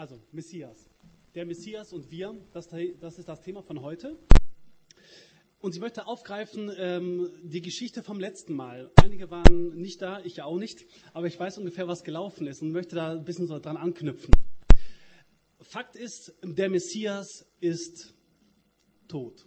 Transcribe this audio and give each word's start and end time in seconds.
Also, 0.00 0.18
Messias. 0.32 0.88
Der 1.34 1.44
Messias 1.44 1.92
und 1.92 2.10
wir, 2.10 2.34
das, 2.54 2.68
das 3.00 3.18
ist 3.18 3.28
das 3.28 3.42
Thema 3.42 3.60
von 3.60 3.82
heute. 3.82 4.18
Und 5.58 5.74
ich 5.74 5.80
möchte 5.82 6.06
aufgreifen 6.06 6.72
ähm, 6.74 7.30
die 7.42 7.60
Geschichte 7.60 8.02
vom 8.02 8.18
letzten 8.18 8.54
Mal. 8.54 8.90
Einige 8.96 9.30
waren 9.30 9.76
nicht 9.76 10.00
da, 10.00 10.20
ich 10.24 10.40
auch 10.40 10.56
nicht, 10.56 10.86
aber 11.12 11.26
ich 11.26 11.38
weiß 11.38 11.58
ungefähr, 11.58 11.86
was 11.86 12.02
gelaufen 12.02 12.46
ist 12.46 12.62
und 12.62 12.70
möchte 12.70 12.96
da 12.96 13.12
ein 13.12 13.26
bisschen 13.26 13.46
so 13.46 13.58
dran 13.58 13.76
anknüpfen. 13.76 14.32
Fakt 15.60 15.96
ist, 15.96 16.32
der 16.42 16.70
Messias 16.70 17.44
ist 17.60 18.14
tot. 19.06 19.46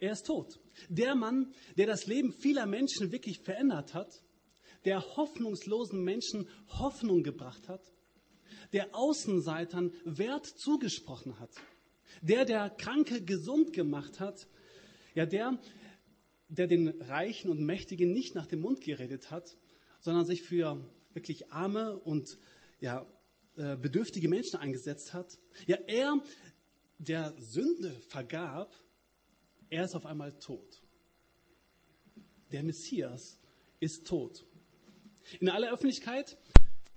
Er 0.00 0.12
ist 0.12 0.26
tot. 0.26 0.60
Der 0.90 1.14
Mann, 1.14 1.54
der 1.78 1.86
das 1.86 2.06
Leben 2.06 2.30
vieler 2.30 2.66
Menschen 2.66 3.10
wirklich 3.10 3.38
verändert 3.38 3.94
hat, 3.94 4.22
der 4.84 5.00
hoffnungslosen 5.16 6.04
Menschen 6.04 6.46
Hoffnung 6.68 7.22
gebracht 7.22 7.70
hat, 7.70 7.95
der 8.72 8.94
Außenseitern 8.94 9.92
Wert 10.04 10.46
zugesprochen 10.46 11.38
hat, 11.38 11.50
der, 12.22 12.44
der 12.44 12.70
Kranke 12.70 13.22
gesund 13.22 13.72
gemacht 13.72 14.20
hat, 14.20 14.46
ja, 15.14 15.26
der, 15.26 15.58
der 16.48 16.66
den 16.66 16.88
Reichen 17.02 17.50
und 17.50 17.60
Mächtigen 17.60 18.12
nicht 18.12 18.34
nach 18.34 18.46
dem 18.46 18.60
Mund 18.60 18.80
geredet 18.80 19.30
hat, 19.30 19.56
sondern 20.00 20.24
sich 20.24 20.42
für 20.42 20.84
wirklich 21.14 21.50
arme 21.50 21.96
und 21.96 22.38
ja, 22.80 23.06
äh, 23.56 23.76
bedürftige 23.76 24.28
Menschen 24.28 24.58
eingesetzt 24.58 25.14
hat. 25.14 25.38
Ja, 25.66 25.78
er, 25.86 26.20
der 26.98 27.34
Sünde 27.38 27.90
vergab, 28.08 28.74
er 29.70 29.84
ist 29.84 29.94
auf 29.94 30.06
einmal 30.06 30.38
tot. 30.38 30.82
Der 32.52 32.62
Messias 32.62 33.38
ist 33.80 34.06
tot. 34.06 34.46
In 35.40 35.48
aller 35.48 35.72
Öffentlichkeit, 35.72 36.36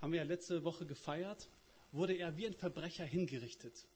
haben 0.01 0.11
wir 0.11 0.19
ja 0.19 0.25
letzte 0.25 0.63
Woche 0.63 0.85
gefeiert, 0.85 1.49
wurde 1.91 2.13
er 2.13 2.37
wie 2.37 2.47
ein 2.47 2.53
Verbrecher 2.53 3.05
hingerichtet. 3.05 3.87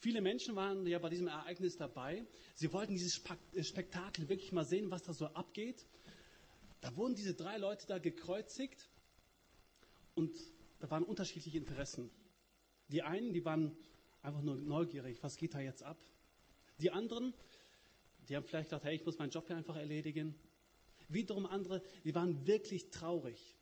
Viele 0.00 0.20
Menschen 0.20 0.54
waren 0.54 0.86
ja 0.86 0.98
bei 1.00 1.08
diesem 1.08 1.26
Ereignis 1.26 1.76
dabei. 1.76 2.24
Sie 2.54 2.72
wollten 2.72 2.94
dieses 2.94 3.20
äh, 3.52 3.64
Spektakel 3.64 4.28
wirklich 4.28 4.52
mal 4.52 4.64
sehen, 4.64 4.90
was 4.90 5.02
da 5.02 5.12
so 5.12 5.26
abgeht. 5.26 5.86
Da 6.80 6.94
wurden 6.96 7.16
diese 7.16 7.34
drei 7.34 7.58
Leute 7.58 7.86
da 7.88 7.98
gekreuzigt 7.98 8.88
und 10.14 10.36
da 10.78 10.88
waren 10.90 11.02
unterschiedliche 11.02 11.58
Interessen. 11.58 12.10
Die 12.86 13.02
einen, 13.02 13.32
die 13.32 13.44
waren 13.44 13.76
einfach 14.22 14.42
nur 14.42 14.56
neugierig, 14.56 15.20
was 15.22 15.36
geht 15.36 15.54
da 15.54 15.60
jetzt 15.60 15.82
ab? 15.82 15.98
Die 16.80 16.92
anderen, 16.92 17.34
die 18.28 18.36
haben 18.36 18.44
vielleicht 18.44 18.70
gedacht, 18.70 18.84
hey, 18.84 18.94
ich 18.94 19.04
muss 19.04 19.18
meinen 19.18 19.30
Job 19.30 19.48
hier 19.48 19.56
einfach 19.56 19.76
erledigen. 19.76 20.36
Wiederum 21.08 21.46
andere, 21.46 21.82
die 22.04 22.14
waren 22.14 22.46
wirklich 22.46 22.90
traurig. 22.90 23.57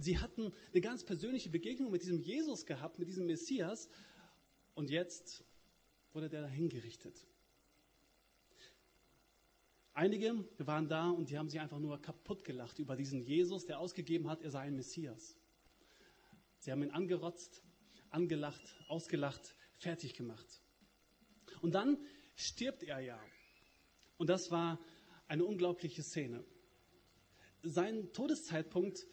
Sie 0.00 0.18
hatten 0.18 0.52
eine 0.72 0.80
ganz 0.80 1.04
persönliche 1.04 1.50
Begegnung 1.50 1.90
mit 1.90 2.02
diesem 2.02 2.20
Jesus 2.20 2.64
gehabt, 2.64 3.00
mit 3.00 3.08
diesem 3.08 3.26
Messias. 3.26 3.88
Und 4.74 4.90
jetzt 4.90 5.44
wurde 6.12 6.28
der 6.28 6.46
hingerichtet. 6.46 7.26
Einige 9.94 10.44
waren 10.58 10.88
da 10.88 11.10
und 11.10 11.28
die 11.28 11.36
haben 11.36 11.48
sich 11.48 11.58
einfach 11.58 11.80
nur 11.80 12.00
kaputt 12.00 12.44
gelacht 12.44 12.78
über 12.78 12.94
diesen 12.94 13.20
Jesus, 13.20 13.66
der 13.66 13.80
ausgegeben 13.80 14.28
hat, 14.28 14.40
er 14.42 14.52
sei 14.52 14.60
ein 14.60 14.76
Messias. 14.76 15.36
Sie 16.60 16.70
haben 16.70 16.84
ihn 16.84 16.92
angerotzt, 16.92 17.64
angelacht, 18.10 18.62
ausgelacht, 18.86 19.56
fertig 19.78 20.14
gemacht. 20.14 20.46
Und 21.60 21.74
dann 21.74 21.98
stirbt 22.36 22.84
er 22.84 23.00
ja. 23.00 23.20
Und 24.16 24.30
das 24.30 24.52
war 24.52 24.78
eine 25.26 25.44
unglaubliche 25.44 26.04
Szene. 26.04 26.44
Sein 27.64 28.12
Todeszeitpunkt 28.12 29.04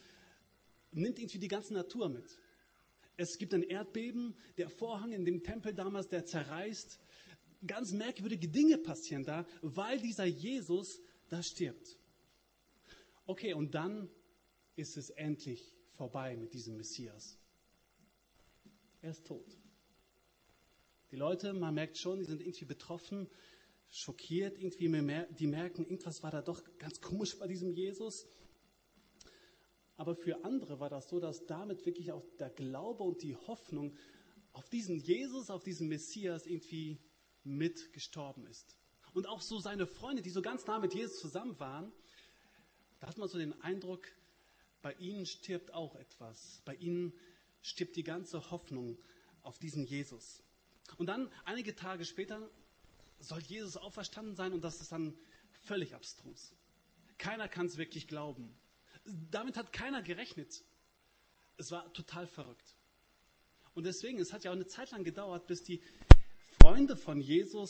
nimmt 0.96 1.20
irgendwie 1.20 1.40
die 1.40 1.48
ganze 1.48 1.74
Natur 1.74 2.10
mit. 2.10 2.40
Es 3.18 3.38
gibt 3.38 3.54
ein 3.54 3.64
Erdbeben, 3.64 4.36
der 4.58 4.70
Vorhang 4.70 5.12
in 5.14 5.26
dem 5.26 5.44
Tempel 5.44 5.74
damals, 5.74 6.08
der 6.10 6.26
zerreißt. 6.26 7.00
Ganz 7.66 7.92
merkwürdige 7.92 8.48
Dinge 8.48 8.78
passieren 8.78 9.24
da, 9.24 9.46
weil 9.62 10.00
dieser 10.00 10.26
Jesus 10.26 11.00
da 11.30 11.42
stirbt. 11.42 11.98
Okay, 13.26 13.54
und 13.54 13.74
dann 13.74 14.10
ist 14.76 14.98
es 14.98 15.10
endlich 15.10 15.74
vorbei 15.94 16.36
mit 16.36 16.54
diesem 16.54 16.76
Messias. 16.76 17.38
Er 19.02 19.12
ist 19.12 19.26
tot. 19.26 19.58
Die 21.12 21.16
Leute, 21.16 21.54
man 21.54 21.74
merkt 21.74 21.98
schon, 21.98 22.20
die 22.20 22.26
sind 22.26 22.42
irgendwie 22.42 22.66
betroffen, 22.66 23.30
schockiert, 23.90 24.58
irgendwie, 24.58 24.90
die 25.40 25.48
merken, 25.48 25.84
irgendwas 25.84 26.22
war 26.24 26.32
da 26.32 26.42
doch 26.42 26.62
ganz 26.78 27.00
komisch 27.00 27.38
bei 27.38 27.48
diesem 27.48 27.72
Jesus. 27.72 28.28
Aber 29.98 30.16
für 30.16 30.44
andere 30.44 30.80
war 30.80 30.90
das 30.90 31.10
so, 31.10 31.20
dass 31.20 31.46
damit 31.46 31.86
wirklich 31.86 32.12
auch 32.12 32.24
der 32.40 32.50
Glaube 32.50 33.04
und 33.04 33.22
die 33.22 33.36
Hoffnung 33.36 33.96
auf 34.52 34.70
diesen 34.70 35.00
Jesus, 35.00 35.50
auf 35.50 35.64
diesen 35.64 35.88
Messias 35.88 36.46
irgendwie 36.46 37.00
mitgestorben 37.44 38.46
ist. 38.48 38.78
Und 39.14 39.28
auch 39.28 39.42
so 39.42 39.60
seine 39.60 39.88
Freunde, 39.88 40.22
die 40.22 40.30
so 40.30 40.42
ganz 40.42 40.66
nah 40.66 40.80
mit 40.80 40.94
Jesus 40.94 41.20
zusammen 41.20 41.58
waren, 41.60 41.92
da 43.00 43.08
hat 43.08 43.18
man 43.18 43.30
so 43.30 43.38
den 43.38 43.60
Eindruck, 43.62 44.08
bei 44.82 44.94
ihnen 44.94 45.26
stirbt 45.26 45.74
auch 45.74 45.96
etwas. 45.96 46.62
Bei 46.66 46.76
ihnen 46.76 47.14
stirbt 47.62 47.96
die 47.96 48.04
ganze 48.04 48.52
Hoffnung 48.52 48.98
auf 49.42 49.58
diesen 49.58 49.86
Jesus. 49.86 50.44
Und 50.98 51.08
dann, 51.08 51.32
einige 51.46 51.76
Tage 51.76 52.06
später, 52.06 52.50
soll 53.20 53.42
Jesus 53.42 53.78
auferstanden 53.78 54.36
sein 54.36 54.54
und 54.54 54.64
das 54.64 54.82
ist 54.82 54.92
dann 54.92 55.18
völlig 55.64 55.96
abstrus. 55.96 56.54
Keiner 57.18 57.48
kann 57.48 57.66
es 57.66 57.78
wirklich 57.78 58.08
glauben. 58.08 58.56
Damit 59.06 59.58
hat 59.58 59.72
keiner 59.72 60.02
gerechnet. 60.02 60.64
Es 61.58 61.72
war 61.72 61.92
total 61.94 62.28
verrückt. 62.28 62.76
Und 63.74 63.86
deswegen, 63.86 64.20
es 64.20 64.34
hat 64.34 64.44
ja 64.44 64.52
auch 64.52 64.56
eine 64.56 64.68
Zeit 64.68 64.92
lang 64.92 65.04
gedauert, 65.04 65.48
bis 65.48 65.64
die 65.64 65.82
Freunde 66.62 66.98
von 66.98 67.22
Jesus 67.22 67.70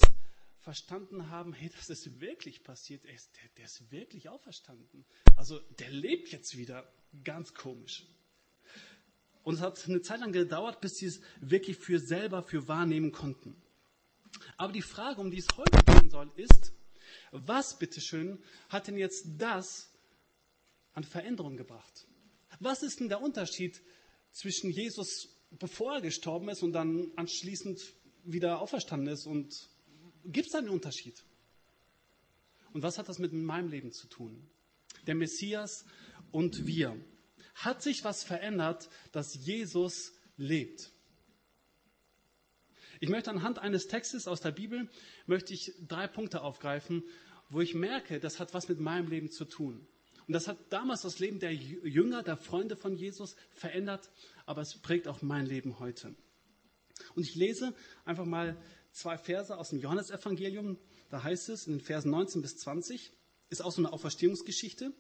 verstanden 0.60 1.30
haben, 1.30 1.54
hey, 1.54 1.70
das 1.76 1.90
ist 1.90 2.20
wirklich 2.20 2.64
passiert, 2.64 3.04
der, 3.04 3.14
der 3.58 3.66
ist 3.66 3.92
wirklich 3.92 4.30
auferstanden. 4.30 5.06
Also 5.36 5.60
der 5.80 5.92
lebt 5.92 6.32
jetzt 6.32 6.58
wieder. 6.58 6.92
Ganz 7.24 7.54
komisch. 7.54 8.06
Und 9.44 9.56
es 9.56 9.62
hat 9.62 9.88
eine 9.88 10.02
Zeit 10.02 10.20
lang 10.20 10.32
gedauert, 10.32 10.82
bis 10.82 10.98
sie 10.98 11.06
es 11.06 11.22
wirklich 11.40 11.78
für 11.78 12.00
selber 12.00 12.42
für 12.42 12.68
wahrnehmen 12.68 13.12
konnten. 13.12 13.56
Aber 14.58 14.74
die 14.74 14.82
Frage, 14.82 15.22
um 15.22 15.32
die 15.32 15.38
es 15.38 15.48
heute 15.56 15.78
gehen 15.86 16.10
soll, 16.10 16.32
ist, 16.36 16.74
was 17.32 17.78
bitteschön 17.78 18.44
hat 18.70 18.88
denn 18.88 18.98
jetzt 18.98 19.26
das 19.38 19.95
an 20.96 21.04
Veränderung 21.04 21.58
gebracht? 21.58 22.08
Was 22.60 22.82
ist 22.82 23.00
denn 23.00 23.10
der 23.10 23.22
Unterschied 23.22 23.82
zwischen 24.32 24.72
Jesus, 24.72 25.30
bevor 25.52 25.96
er 25.96 26.02
gestorben 26.02 26.50
ist 26.50 26.64
und 26.64 26.74
dann 26.74 27.12
anschließend 27.16 27.94
wieder 28.24 28.62
auferstanden 28.62 29.14
ist? 29.14 29.28
Und 29.28 29.70
gibt 30.26 30.48
es 30.48 30.56
einen 30.56 30.70
Unterschied? 30.70 31.24
Und 32.74 32.82
was 32.82 32.98
hat 32.98 33.10
das 33.10 33.20
mit 33.20 33.34
meinem 33.34 33.70
Leben 33.70 33.92
zu 33.92 34.08
tun? 34.08 34.50
Der 35.06 35.16
Messias 35.16 35.86
und 36.32 36.66
wir 36.66 36.98
hat 37.54 37.82
sich 37.82 38.04
was 38.04 38.24
verändert, 38.24 38.90
dass 39.12 39.36
Jesus 39.36 40.14
lebt. 40.38 40.92
Ich 43.00 43.10
möchte 43.10 43.30
anhand 43.30 43.60
eines 43.60 43.88
Textes 43.88 44.28
aus 44.28 44.42
der 44.42 44.52
Bibel, 44.52 44.90
möchte 45.26 45.54
ich 45.54 45.74
drei 45.88 46.08
Punkte 46.08 46.42
aufgreifen, 46.42 47.04
wo 47.50 47.62
ich 47.62 47.76
merke, 47.76 48.20
das 48.20 48.40
hat 48.40 48.54
was 48.54 48.68
mit 48.68 48.80
meinem 48.80 49.10
Leben 49.10 49.30
zu 49.30 49.46
tun. 49.46 49.88
Und 50.28 50.34
das 50.34 50.48
hat 50.48 50.58
damals 50.72 51.02
das 51.02 51.20
Leben 51.20 51.40
der 51.40 51.54
Jünger, 51.54 52.24
der 52.24 52.38
Freunde 52.38 52.76
von 52.76 52.96
Jesus 52.96 53.36
verändert, 53.52 54.10
aber 54.46 54.62
es 54.62 54.78
prägt 54.78 55.08
auch 55.08 55.22
mein 55.22 55.46
Leben 55.46 55.80
heute. 55.80 56.16
Und 57.14 57.24
ich 57.24 57.36
lese 57.36 57.74
einfach 58.06 58.26
mal 58.26 58.58
zwei 58.92 59.18
Verse 59.18 59.56
aus 59.56 59.70
dem 59.70 59.80
Johannesevangelium. 59.80 60.78
Da 61.10 61.24
heißt 61.24 61.50
es 61.50 61.68
in 61.68 61.74
den 61.74 61.82
Versen 61.82 62.10
19 62.12 62.42
bis 62.42 62.58
20, 62.58 63.12
ist 63.50 63.62
auch 63.62 63.72
so 63.72 63.82
eine 63.82 63.94
Auferstehungsgeschichte. 63.94 64.94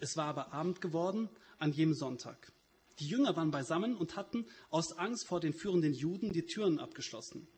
Es 0.00 0.16
war 0.16 0.26
aber 0.26 0.52
Abend 0.52 0.80
geworden 0.80 1.30
an 1.58 1.72
jenem 1.72 1.94
Sonntag. 1.94 2.52
Die 2.98 3.08
Jünger 3.08 3.34
waren 3.36 3.50
beisammen 3.50 3.96
und 3.96 4.16
hatten 4.16 4.46
aus 4.70 4.92
Angst 4.98 5.26
vor 5.26 5.40
den 5.40 5.52
führenden 5.52 5.94
Juden 5.94 6.32
die 6.32 6.46
Türen 6.46 6.78
abgeschlossen. 6.78 7.48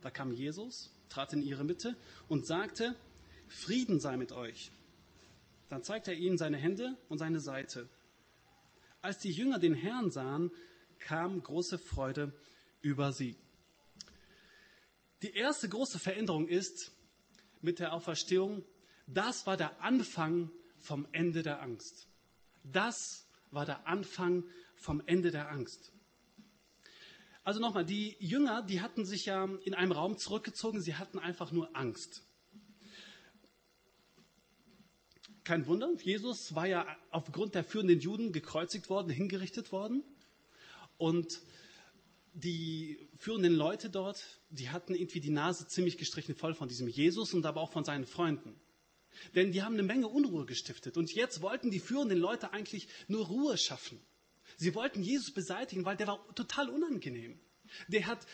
Da 0.00 0.10
kam 0.10 0.32
Jesus, 0.32 0.90
trat 1.08 1.32
in 1.32 1.42
ihre 1.42 1.64
Mitte 1.64 1.96
und 2.28 2.46
sagte, 2.46 2.96
Frieden 3.46 4.00
sei 4.00 4.16
mit 4.16 4.32
euch. 4.32 4.72
Dann 5.72 5.82
zeigte 5.82 6.10
er 6.10 6.18
ihnen 6.18 6.36
seine 6.36 6.58
Hände 6.58 6.98
und 7.08 7.16
seine 7.16 7.40
Seite. 7.40 7.88
Als 9.00 9.20
die 9.20 9.30
Jünger 9.30 9.58
den 9.58 9.72
Herrn 9.72 10.10
sahen, 10.10 10.50
kam 10.98 11.42
große 11.42 11.78
Freude 11.78 12.38
über 12.82 13.10
sie. 13.10 13.38
Die 15.22 15.32
erste 15.32 15.70
große 15.70 15.98
Veränderung 15.98 16.46
ist 16.46 16.92
mit 17.62 17.78
der 17.78 17.94
Auferstehung, 17.94 18.66
das 19.06 19.46
war 19.46 19.56
der 19.56 19.80
Anfang 19.80 20.50
vom 20.76 21.08
Ende 21.12 21.42
der 21.42 21.62
Angst. 21.62 22.06
Das 22.64 23.26
war 23.50 23.64
der 23.64 23.86
Anfang 23.86 24.44
vom 24.74 25.02
Ende 25.06 25.30
der 25.30 25.48
Angst. 25.48 25.90
Also 27.44 27.60
nochmal, 27.60 27.86
die 27.86 28.14
Jünger, 28.20 28.60
die 28.60 28.82
hatten 28.82 29.06
sich 29.06 29.24
ja 29.24 29.48
in 29.64 29.72
einem 29.72 29.92
Raum 29.92 30.18
zurückgezogen, 30.18 30.82
sie 30.82 30.96
hatten 30.96 31.18
einfach 31.18 31.50
nur 31.50 31.74
Angst. 31.74 32.26
Kein 35.44 35.66
Wunder, 35.66 35.92
Jesus 36.00 36.54
war 36.54 36.66
ja 36.66 36.86
aufgrund 37.10 37.54
der 37.54 37.64
führenden 37.64 38.00
Juden 38.00 38.32
gekreuzigt 38.32 38.88
worden, 38.88 39.10
hingerichtet 39.10 39.72
worden. 39.72 40.04
Und 40.98 41.40
die 42.32 42.98
führenden 43.16 43.54
Leute 43.54 43.90
dort, 43.90 44.40
die 44.50 44.70
hatten 44.70 44.94
irgendwie 44.94 45.20
die 45.20 45.30
Nase 45.30 45.66
ziemlich 45.66 45.98
gestrichen 45.98 46.34
voll 46.34 46.54
von 46.54 46.68
diesem 46.68 46.88
Jesus 46.88 47.34
und 47.34 47.44
aber 47.44 47.60
auch 47.60 47.72
von 47.72 47.84
seinen 47.84 48.06
Freunden. 48.06 48.54
Denn 49.34 49.52
die 49.52 49.62
haben 49.62 49.74
eine 49.74 49.82
Menge 49.82 50.08
Unruhe 50.08 50.46
gestiftet. 50.46 50.96
Und 50.96 51.12
jetzt 51.12 51.42
wollten 51.42 51.70
die 51.70 51.80
führenden 51.80 52.18
Leute 52.18 52.52
eigentlich 52.52 52.88
nur 53.08 53.26
Ruhe 53.26 53.58
schaffen. 53.58 54.00
Sie 54.56 54.74
wollten 54.74 55.02
Jesus 55.02 55.32
beseitigen, 55.32 55.84
weil 55.84 55.96
der 55.96 56.06
war 56.06 56.34
total 56.34 56.70
unangenehm. 56.70 57.38
Der 57.88 58.06
hat 58.06 58.26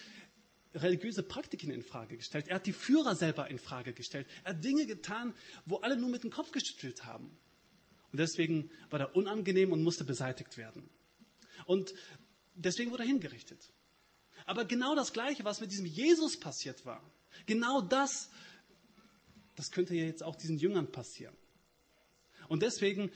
religiöse 0.75 1.23
Praktiken 1.23 1.71
in 1.71 1.83
Frage 1.83 2.17
gestellt. 2.17 2.49
Er 2.49 2.57
hat 2.57 2.67
die 2.67 2.73
Führer 2.73 3.15
selber 3.15 3.49
in 3.49 3.59
Frage 3.59 3.93
gestellt. 3.93 4.27
Er 4.45 4.55
hat 4.55 4.65
Dinge 4.65 4.87
getan, 4.87 5.35
wo 5.65 5.77
alle 5.77 5.97
nur 5.97 6.11
mit 6.11 6.25
dem 6.25 6.31
Kopf 6.31 6.53
geschüttelt 6.53 7.05
haben. 7.05 7.37
Und 8.13 8.19
deswegen 8.19 8.71
war 8.91 9.01
er 9.01 9.17
unangenehm 9.17 9.73
und 9.73 9.83
musste 9.83 10.05
beseitigt 10.05 10.57
werden. 10.57 10.89
Und 11.67 11.95
deswegen 12.55 12.91
wurde 12.91 13.03
er 13.03 13.09
hingerichtet. 13.09 13.73
Aber 14.47 14.65
genau 14.65 14.95
das 14.95 15.13
Gleiche, 15.13 15.45
was 15.45 15.61
mit 15.61 15.71
diesem 15.71 15.87
Jesus 15.87 16.39
passiert 16.39 16.87
war, 16.87 17.03
genau 17.47 17.83
das, 17.83 18.31
das 19.57 19.71
könnte 19.71 19.95
ja 19.95 20.05
jetzt 20.05 20.23
auch 20.23 20.37
diesen 20.37 20.59
Jüngern 20.59 20.91
passieren. 20.91 21.37
Und 22.49 22.63
deswegen, 22.63 23.11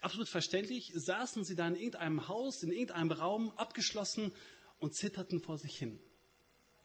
absolut 0.00 0.28
verständlich, 0.28 0.92
saßen 0.94 1.44
sie 1.44 1.54
da 1.54 1.68
in 1.68 1.76
irgendeinem 1.76 2.28
Haus, 2.28 2.62
in 2.62 2.72
irgendeinem 2.72 3.12
Raum, 3.12 3.50
abgeschlossen 3.58 4.32
und 4.78 4.94
zitterten 4.94 5.40
vor 5.40 5.58
sich 5.58 5.76
hin, 5.76 6.00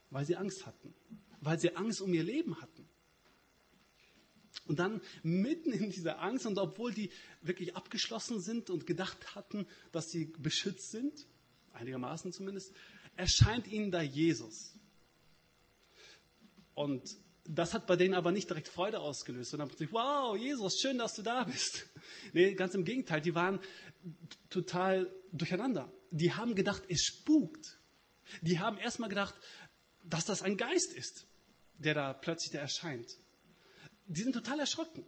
weil 0.10 0.26
sie 0.26 0.36
Angst 0.36 0.66
hatten, 0.66 0.94
weil 1.42 1.60
sie 1.60 1.76
Angst 1.76 2.02
um 2.02 2.14
ihr 2.14 2.24
Leben 2.24 2.62
hatten. 2.62 2.88
Und 4.66 4.80
dann 4.80 5.02
mitten 5.24 5.72
in 5.72 5.90
dieser 5.90 6.22
Angst 6.22 6.46
und 6.46 6.58
obwohl 6.58 6.94
die 6.94 7.12
wirklich 7.42 7.76
abgeschlossen 7.76 8.40
sind 8.40 8.70
und 8.70 8.86
gedacht 8.86 9.36
hatten, 9.36 9.68
dass 9.92 10.12
sie 10.12 10.26
beschützt 10.38 10.92
sind, 10.92 11.26
einigermaßen 11.74 12.32
zumindest, 12.32 12.74
erscheint 13.16 13.68
ihnen 13.68 13.92
da 13.92 14.02
Jesus. 14.02 14.76
Und 16.74 17.18
das 17.46 17.74
hat 17.74 17.88
bei 17.88 17.96
denen 17.96 18.14
aber 18.14 18.32
nicht 18.32 18.50
direkt 18.50 18.68
Freude 18.68 19.00
ausgelöst, 19.00 19.52
sondern 19.52 19.70
plötzlich, 19.70 19.92
wow, 19.92 20.38
Jesus, 20.38 20.80
schön, 20.80 20.98
dass 20.98 21.16
du 21.16 21.22
da 21.22 21.44
bist. 21.44 21.88
Nee, 22.34 22.54
ganz 22.54 22.76
im 22.76 22.86
Gegenteil, 22.86 23.22
die 23.22 23.34
waren 23.34 23.60
total 24.50 25.12
durcheinander. 25.32 25.92
Die 26.12 26.32
haben 26.32 26.54
gedacht, 26.54 26.84
es 26.90 27.02
spukt. 27.02 27.80
Die 28.42 28.60
haben 28.60 28.78
erstmal 28.78 29.10
gedacht, 29.10 29.34
dass 30.10 30.26
das 30.26 30.42
ein 30.42 30.58
Geist 30.58 30.94
ist, 30.94 31.28
der 31.78 31.94
da 31.94 32.14
plötzlich 32.14 32.52
da 32.52 32.60
erscheint. 32.60 33.18
Die 34.08 34.22
sind 34.22 34.34
total 34.34 34.60
erschrocken. 34.60 35.06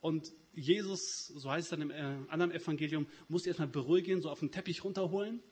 Und 0.00 0.32
Jesus, 0.54 1.26
so 1.26 1.50
heißt 1.50 1.64
es 1.66 1.70
dann 1.70 1.82
im 1.82 1.90
äh, 1.90 2.30
anderen 2.30 2.52
Evangelium, 2.52 3.06
muss 3.28 3.46
erstmal 3.46 3.68
beruhigen, 3.68 4.22
so 4.22 4.30
auf 4.30 4.40
den 4.40 4.52
Teppich 4.52 4.84
runterholen 4.84 5.42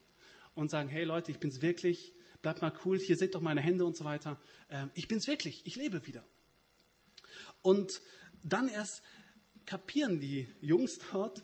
und 0.55 0.71
sagen, 0.71 0.89
hey 0.89 1.05
Leute, 1.05 1.33
ich 1.33 1.39
bin's 1.39 1.61
wirklich, 1.61 2.15
bleibt 2.41 2.63
mal 2.63 2.73
cool, 2.85 2.99
hier 2.99 3.17
seht 3.17 3.35
doch 3.35 3.41
meine 3.41 3.61
Hände 3.61 3.85
und 3.85 3.97
so 3.97 4.05
weiter. 4.05 4.41
Ähm, 4.71 4.91
ich 4.95 5.09
bin's 5.09 5.27
wirklich, 5.27 5.67
ich 5.67 5.77
lebe 5.77 6.07
wieder. 6.07 6.25
Und 7.63 8.01
dann 8.43 8.69
erst 8.69 9.03
kapieren 9.67 10.21
die 10.21 10.47
Jungs 10.61 10.99
dort, 11.11 11.43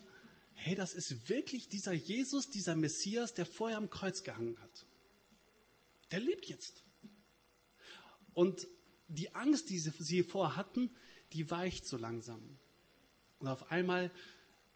hey, 0.53 0.75
das 0.75 0.93
ist 0.93 1.27
wirklich 1.27 1.67
dieser 1.67 1.93
Jesus, 1.93 2.49
dieser 2.49 2.75
Messias, 2.75 3.33
der 3.33 3.45
vorher 3.45 3.77
am 3.77 3.89
Kreuz 3.89 4.23
gehangen 4.23 4.57
hat. 4.61 4.85
Der 6.11 6.19
lebt 6.19 6.45
jetzt. 6.45 6.83
Und 8.33 8.67
die 9.07 9.33
Angst, 9.35 9.69
die 9.69 9.79
sie 9.79 10.23
vorher 10.23 10.55
hatten, 10.55 10.89
die 11.33 11.49
weicht 11.49 11.85
so 11.85 11.97
langsam. 11.97 12.59
Und 13.39 13.47
auf 13.47 13.71
einmal 13.71 14.11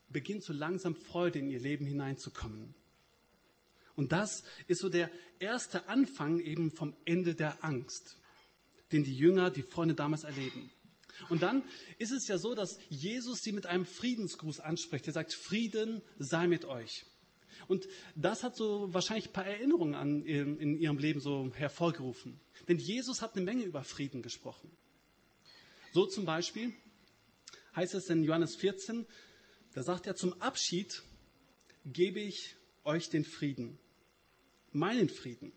beginnt 0.09 0.43
so 0.43 0.53
langsam 0.53 0.95
Freude 0.95 1.39
in 1.39 1.49
ihr 1.49 1.59
Leben 1.59 1.85
hineinzukommen. 1.85 2.73
Und 3.95 4.11
das 4.11 4.43
ist 4.67 4.81
so 4.81 4.89
der 4.89 5.09
erste 5.39 5.87
Anfang 5.87 6.39
eben 6.39 6.71
vom 6.71 6.95
Ende 7.05 7.35
der 7.35 7.63
Angst, 7.63 8.17
den 8.91 9.03
die 9.03 9.15
Jünger, 9.15 9.51
die 9.51 9.63
Freunde 9.63 9.95
damals 9.95 10.23
erleben. 10.23 10.69
Und 11.29 11.43
dann 11.43 11.63
ist 11.97 12.11
es 12.11 12.27
ja 12.27 12.37
so, 12.37 12.55
dass 12.55 12.77
Jesus 12.89 13.41
sie 13.41 13.53
mit 13.53 13.65
einem 13.65 13.85
Friedensgruß 13.85 14.59
anspricht. 14.59 15.07
Er 15.07 15.13
sagt, 15.13 15.33
Frieden 15.33 16.01
sei 16.17 16.47
mit 16.47 16.65
euch. 16.65 17.05
Und 17.67 17.87
das 18.15 18.43
hat 18.43 18.55
so 18.55 18.93
wahrscheinlich 18.93 19.27
ein 19.27 19.33
paar 19.33 19.45
Erinnerungen 19.45 19.95
an, 19.95 20.23
in 20.23 20.77
ihrem 20.77 20.97
Leben 20.97 21.19
so 21.19 21.51
hervorgerufen. 21.55 22.39
Denn 22.67 22.77
Jesus 22.77 23.21
hat 23.21 23.35
eine 23.35 23.45
Menge 23.45 23.63
über 23.63 23.83
Frieden 23.83 24.21
gesprochen. 24.21 24.69
So 25.93 26.05
zum 26.05 26.25
Beispiel 26.25 26.73
heißt 27.75 27.95
es 27.95 28.09
in 28.09 28.23
Johannes 28.23 28.55
14, 28.55 29.05
da 29.73 29.83
sagt 29.83 30.07
er, 30.07 30.15
zum 30.15 30.33
Abschied 30.41 31.03
gebe 31.85 32.19
ich 32.19 32.55
euch 32.83 33.09
den 33.09 33.25
Frieden 33.25 33.79
meinen 34.75 35.09
Frieden, 35.09 35.53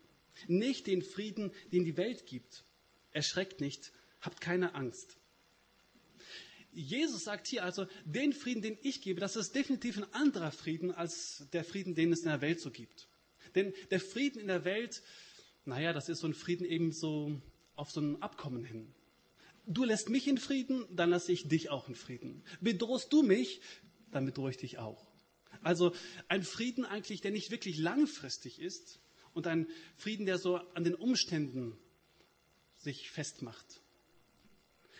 nicht 0.47 0.87
den 0.87 1.01
Frieden, 1.01 1.51
den 1.71 1.83
die 1.83 1.97
Welt 1.97 2.25
gibt. 2.25 2.63
Erschreckt 3.11 3.59
nicht, 3.59 3.91
habt 4.21 4.39
keine 4.41 4.73
Angst. 4.75 5.18
Jesus 6.71 7.23
sagt 7.23 7.47
hier 7.47 7.63
also, 7.63 7.87
den 8.05 8.33
Frieden, 8.33 8.61
den 8.61 8.77
ich 8.81 9.01
gebe, 9.01 9.19
das 9.19 9.35
ist 9.35 9.55
definitiv 9.55 9.97
ein 9.97 10.13
anderer 10.13 10.51
Frieden 10.51 10.91
als 10.91 11.47
der 11.51 11.63
Frieden, 11.63 11.95
den 11.95 12.11
es 12.11 12.19
in 12.19 12.29
der 12.29 12.41
Welt 12.41 12.61
so 12.61 12.69
gibt. 12.71 13.07
Denn 13.55 13.73
der 13.89 13.99
Frieden 13.99 14.39
in 14.39 14.47
der 14.47 14.65
Welt, 14.65 15.01
naja, 15.65 15.93
das 15.93 16.09
ist 16.09 16.19
so 16.19 16.27
ein 16.27 16.33
Frieden 16.33 16.65
eben 16.65 16.91
so 16.91 17.41
auf 17.75 17.91
so 17.91 18.01
ein 18.01 18.21
Abkommen 18.21 18.63
hin. 18.63 18.93
Du 19.65 19.83
lässt 19.83 20.09
mich 20.09 20.27
in 20.27 20.37
Frieden, 20.37 20.85
dann 20.91 21.09
lasse 21.09 21.31
ich 21.31 21.47
dich 21.47 21.69
auch 21.69 21.87
in 21.87 21.95
Frieden. 21.95 22.43
Bedrohst 22.61 23.11
du 23.11 23.23
mich, 23.23 23.61
dann 24.11 24.25
bedrohe 24.25 24.51
ich 24.51 24.57
dich 24.57 24.77
auch. 24.77 25.07
Also 25.61 25.93
ein 26.27 26.43
Frieden 26.43 26.85
eigentlich, 26.85 27.21
der 27.21 27.31
nicht 27.31 27.51
wirklich 27.51 27.77
langfristig 27.77 28.59
ist, 28.59 28.99
und 29.33 29.47
ein 29.47 29.67
Frieden, 29.95 30.25
der 30.25 30.37
so 30.37 30.57
an 30.57 30.83
den 30.83 30.95
Umständen 30.95 31.77
sich 32.77 33.09
festmacht. 33.09 33.81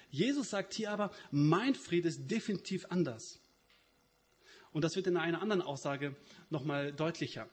Jesus 0.09 0.49
sagt 0.49 0.73
hier 0.73 0.91
aber, 0.91 1.11
mein 1.31 1.75
Friede 1.75 2.07
ist 2.07 2.29
definitiv 2.29 2.85
anders. 2.89 3.39
Und 4.71 4.83
das 4.83 4.95
wird 4.95 5.07
in 5.07 5.17
einer 5.17 5.41
anderen 5.41 5.61
Aussage 5.61 6.15
nochmal 6.49 6.93
deutlicher. 6.93 7.49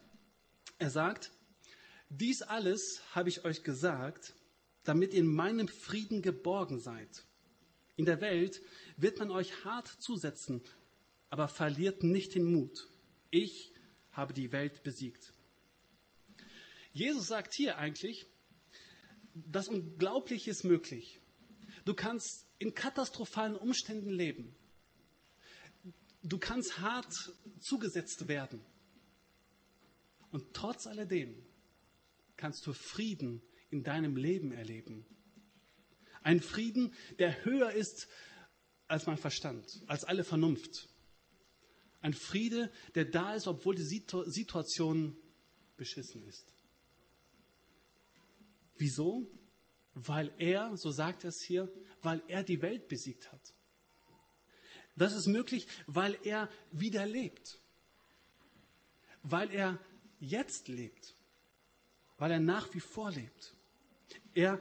Er 0.79 0.91
sagt, 0.91 1.33
dies 2.09 2.43
alles 2.43 3.03
habe 3.15 3.29
ich 3.29 3.45
euch 3.45 3.63
gesagt, 3.63 4.35
damit 4.85 5.13
ihr 5.13 5.21
in 5.21 5.27
meinem 5.35 5.69
Frieden 5.69 6.23
geborgen 6.23 6.79
seid. 6.79 7.25
In 7.97 8.05
der 8.05 8.21
Welt 8.21 8.63
wird 8.97 9.19
man 9.19 9.31
euch 9.31 9.65
hart 9.65 9.89
zusetzen, 9.89 10.63
aber 11.31 11.49
verliert 11.49 12.03
nicht 12.03 12.35
den 12.35 12.45
Mut. 12.45 12.89
Ich 13.31 13.73
habe 14.13 14.33
die 14.33 14.53
Welt 14.53 14.83
besiegt. 14.83 15.33
Jesus 16.93 17.27
sagt 17.27 17.53
hier 17.53 17.79
eigentlich, 17.79 18.27
das 19.35 19.69
Unglaubliche 19.69 20.51
ist 20.51 20.65
möglich. 20.65 21.21
Du 21.85 21.95
kannst 21.95 22.46
in 22.59 22.75
katastrophalen 22.75 23.57
Umständen 23.57 24.11
leben. 24.11 24.55
Du 26.23 26.39
kannst 26.39 26.79
hart 26.79 27.13
zugesetzt 27.61 28.29
werden. 28.29 28.61
Und 30.31 30.55
trotz 30.55 30.87
alledem 30.87 31.35
kannst 32.37 32.67
du 32.67 32.73
Frieden 32.73 33.43
in 33.71 33.83
deinem 33.83 34.17
Leben 34.17 34.53
erleben. 34.53 35.07
Ein 36.23 36.41
Frieden, 36.41 36.93
der 37.19 37.45
höher 37.45 37.71
ist 37.73 38.09
als 38.89 39.07
mein 39.07 39.17
Verstand, 39.17 39.83
als 39.87 40.05
alle 40.05 40.25
Vernunft. 40.25 40.89
Ein 42.01 42.15
Friede, 42.15 42.71
der 42.95 43.05
da 43.05 43.35
ist, 43.35 43.47
obwohl 43.47 43.75
die 43.75 43.83
Situation 43.83 45.17
beschissen 45.77 46.23
ist. 46.25 46.53
Wieso? 48.77 49.31
Weil 49.95 50.33
er, 50.39 50.77
so 50.77 50.91
sagt 50.91 51.25
er 51.25 51.29
es 51.29 51.43
hier, 51.47 51.73
weil 52.07 52.23
er 52.29 52.43
die 52.43 52.63
Welt 52.63 52.89
besiegt 52.89 53.31
hat. 53.33 53.53
Das 54.95 55.13
ist 55.13 55.27
möglich, 55.27 55.67
weil 55.87 56.17
er 56.23 56.49
wieder 56.71 57.05
lebt. 57.05 57.59
Weil 59.23 59.53
er 59.53 59.79
jetzt 60.21 60.69
lebt. 60.69 61.15
Weil 62.17 62.31
er 62.31 62.41
nach 62.41 62.73
wie 62.73 62.81
vor 62.81 63.11
lebt. 63.11 63.53
Er, 64.35 64.61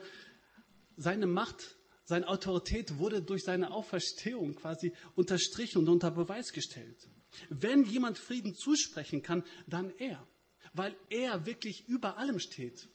seine 0.98 1.28
Macht, 1.28 1.78
seine 2.04 2.28
Autorität 2.28 2.98
wurde 2.98 3.22
durch 3.22 3.44
seine 3.44 3.72
Auferstehung 3.72 4.56
quasi 4.56 4.92
unterstrichen 5.16 5.78
und 5.78 5.88
unter 5.88 6.12
Beweis 6.12 6.52
gestellt. 6.52 7.08
Wenn 7.50 7.86
jemand 7.86 8.18
Frieden 8.18 8.56
zusprechen 8.56 9.22
kann, 9.22 9.44
dann 9.68 9.94
er. 10.00 10.28
Weil 10.74 10.96
er 11.10 11.46
wirklich 11.46 11.88
über 11.88 12.18
allem 12.18 12.40
steht 12.40 12.90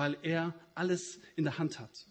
weil 0.00 0.16
er 0.22 0.54
alles 0.74 1.20
in 1.36 1.44
der 1.44 1.58
Hand 1.58 1.78
hat. 1.78 2.06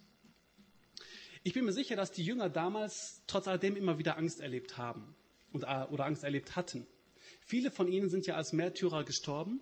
Ich 1.50 1.56
bin 1.56 1.66
mir 1.66 1.74
sicher, 1.74 1.96
dass 1.96 2.12
die 2.12 2.24
Jünger 2.24 2.48
damals 2.48 3.24
trotz 3.26 3.48
alledem 3.48 3.76
immer 3.76 3.98
wieder 3.98 4.18
Angst 4.18 4.40
erlebt 4.40 4.78
haben 4.78 5.16
äh, 5.54 5.84
oder 5.86 6.06
Angst 6.06 6.24
erlebt 6.24 6.56
hatten. 6.56 6.86
Viele 7.42 7.72
von 7.72 7.88
ihnen 7.88 8.08
sind 8.08 8.28
ja 8.28 8.36
als 8.36 8.54
Märtyrer 8.54 9.04
gestorben, 9.04 9.60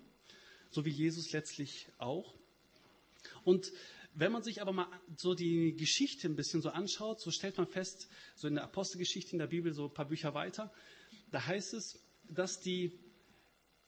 so 0.68 0.84
wie 0.84 0.90
Jesus 0.90 1.32
letztlich 1.32 1.88
auch. 1.96 2.34
Und 3.42 3.72
wenn 4.12 4.32
man 4.32 4.42
sich 4.42 4.60
aber 4.60 4.74
mal 4.74 4.86
so 5.16 5.32
die 5.32 5.74
Geschichte 5.76 6.28
ein 6.28 6.36
bisschen 6.36 6.60
so 6.60 6.68
anschaut, 6.68 7.22
so 7.22 7.30
stellt 7.30 7.56
man 7.56 7.66
fest, 7.66 8.10
so 8.34 8.48
in 8.48 8.56
der 8.56 8.64
Apostelgeschichte 8.64 9.32
in 9.32 9.38
der 9.38 9.46
Bibel, 9.46 9.72
so 9.72 9.86
ein 9.86 9.94
paar 9.94 10.08
Bücher 10.08 10.34
weiter, 10.34 10.70
da 11.30 11.46
heißt 11.46 11.72
es, 11.72 12.04
dass 12.28 12.60
die 12.60 12.98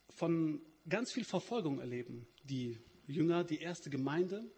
von 0.08 0.62
ganz 0.88 1.12
viel 1.12 1.24
Verfolgung 1.24 1.80
erleben. 1.80 2.26
Die 2.44 2.78
Jünger, 3.06 3.44
die 3.44 3.58
erste 3.58 3.90
Gemeinde. 3.90 4.50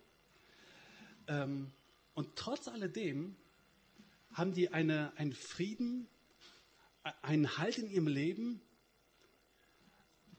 Ähm, 1.26 1.72
und 2.14 2.36
trotz 2.36 2.68
alledem 2.68 3.36
haben 4.32 4.52
die 4.52 4.70
eine, 4.70 5.16
einen 5.16 5.32
Frieden, 5.32 6.08
einen 7.22 7.58
Halt 7.58 7.78
in 7.78 7.90
ihrem 7.90 8.06
Leben, 8.06 8.60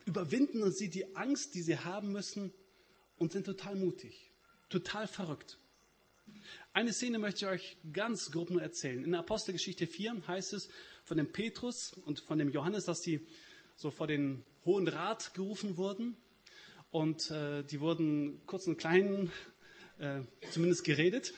überwinden 0.06 0.72
sie 0.72 0.90
die 0.90 1.16
Angst, 1.16 1.56
die 1.56 1.62
sie 1.62 1.78
haben 1.78 2.12
müssen 2.12 2.54
und 3.18 3.32
sind 3.32 3.46
total 3.46 3.76
mutig, 3.76 4.32
total 4.70 5.08
verrückt. 5.08 5.58
Eine 6.74 6.94
Szene 6.94 7.20
möchte 7.20 7.46
ich 7.46 7.52
euch 7.52 7.78
ganz 7.92 8.32
grob 8.32 8.50
nur 8.50 8.62
erzählen. 8.62 9.04
In 9.04 9.12
der 9.12 9.20
Apostelgeschichte 9.20 9.88
4 9.88 10.28
heißt 10.28 10.54
es 10.54 10.70
von 11.04 11.18
dem 11.18 11.32
Petrus 11.32 11.94
und 11.94 12.20
von 12.20 12.38
dem 12.38 12.50
Johannes, 12.50 12.86
dass 12.86 13.02
die 13.02 13.26
so 13.76 13.92
vor 13.92 14.08
den 14.08 14.44
Hohen 14.66 14.88
Rat 14.88 15.34
gerufen 15.34 15.78
wurden. 15.78 16.18
Und 16.92 17.32
äh, 17.32 17.64
die 17.64 17.80
wurden 17.80 18.42
kurz 18.46 18.68
und 18.68 18.78
klein 18.78 19.32
äh, 20.00 20.22
zumindest 20.52 20.84
geredet. 20.84 21.34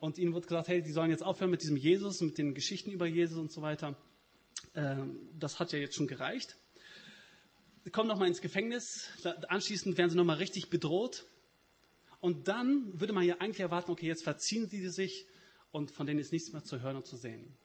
Und 0.00 0.18
ihnen 0.18 0.32
wurde 0.32 0.46
gesagt, 0.46 0.68
hey, 0.68 0.82
die 0.82 0.92
sollen 0.92 1.10
jetzt 1.10 1.22
aufhören 1.22 1.50
mit 1.50 1.62
diesem 1.62 1.76
Jesus, 1.76 2.20
mit 2.20 2.38
den 2.38 2.54
Geschichten 2.54 2.90
über 2.92 3.06
Jesus 3.06 3.38
und 3.38 3.50
so 3.50 3.62
weiter. 3.62 3.96
Äh, 4.74 4.96
das 5.38 5.58
hat 5.58 5.72
ja 5.72 5.78
jetzt 5.78 5.96
schon 5.96 6.06
gereicht. 6.06 6.56
Sie 7.84 7.90
kommen 7.90 8.08
nochmal 8.08 8.28
ins 8.28 8.40
Gefängnis. 8.40 9.08
Anschließend 9.48 9.98
werden 9.98 10.10
sie 10.10 10.16
nochmal 10.16 10.36
richtig 10.36 10.70
bedroht. 10.70 11.26
Und 12.20 12.48
dann 12.48 13.00
würde 13.00 13.12
man 13.12 13.24
ja 13.24 13.36
eigentlich 13.38 13.60
erwarten, 13.60 13.90
okay, 13.90 14.06
jetzt 14.06 14.24
verziehen 14.24 14.68
sie 14.68 14.88
sich 14.88 15.26
und 15.70 15.90
von 15.90 16.06
denen 16.06 16.18
ist 16.18 16.32
nichts 16.32 16.52
mehr 16.52 16.64
zu 16.64 16.80
hören 16.80 16.96
und 16.96 17.06
zu 17.06 17.16
sehen. 17.16 17.56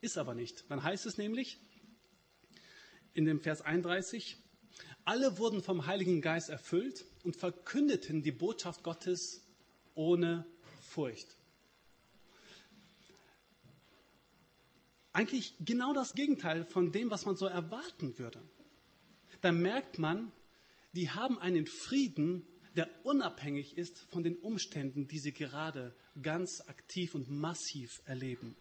Ist 0.00 0.18
aber 0.18 0.34
nicht. 0.34 0.64
Dann 0.70 0.82
heißt 0.82 1.06
es 1.06 1.18
nämlich 1.18 1.58
in 3.12 3.24
dem 3.24 3.40
Vers 3.40 3.60
31, 3.60 4.36
alle 5.04 5.38
wurden 5.38 5.62
vom 5.62 5.86
Heiligen 5.86 6.20
Geist 6.20 6.48
erfüllt 6.48 7.04
und 7.24 7.36
verkündeten 7.36 8.22
die 8.22 8.32
Botschaft 8.32 8.82
Gottes 8.82 9.42
ohne 9.94 10.46
Furcht. 10.82 11.36
Eigentlich 15.12 15.54
genau 15.60 15.92
das 15.92 16.14
Gegenteil 16.14 16.64
von 16.64 16.92
dem, 16.92 17.10
was 17.10 17.26
man 17.26 17.36
so 17.36 17.46
erwarten 17.46 18.18
würde. 18.18 18.40
Da 19.40 19.52
merkt 19.52 19.98
man, 19.98 20.30
die 20.92 21.10
haben 21.10 21.38
einen 21.38 21.66
Frieden, 21.66 22.46
der 22.76 22.88
unabhängig 23.04 23.76
ist 23.76 23.98
von 24.10 24.22
den 24.22 24.36
Umständen, 24.36 25.08
die 25.08 25.18
sie 25.18 25.32
gerade 25.32 25.94
ganz 26.22 26.60
aktiv 26.68 27.14
und 27.14 27.28
massiv 27.28 28.00
erleben. 28.04 28.56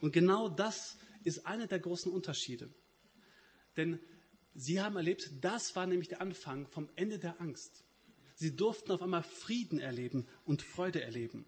Und 0.00 0.12
genau 0.12 0.48
das 0.48 0.96
ist 1.24 1.46
einer 1.46 1.66
der 1.66 1.80
großen 1.80 2.10
Unterschiede. 2.10 2.70
Denn 3.76 4.00
sie 4.54 4.80
haben 4.80 4.96
erlebt, 4.96 5.30
das 5.40 5.74
war 5.76 5.86
nämlich 5.86 6.08
der 6.08 6.20
Anfang 6.20 6.66
vom 6.68 6.88
Ende 6.96 7.18
der 7.18 7.40
Angst. 7.40 7.84
Sie 8.34 8.54
durften 8.54 8.92
auf 8.92 9.02
einmal 9.02 9.22
Frieden 9.22 9.80
erleben 9.80 10.26
und 10.44 10.62
Freude 10.62 11.02
erleben. 11.02 11.44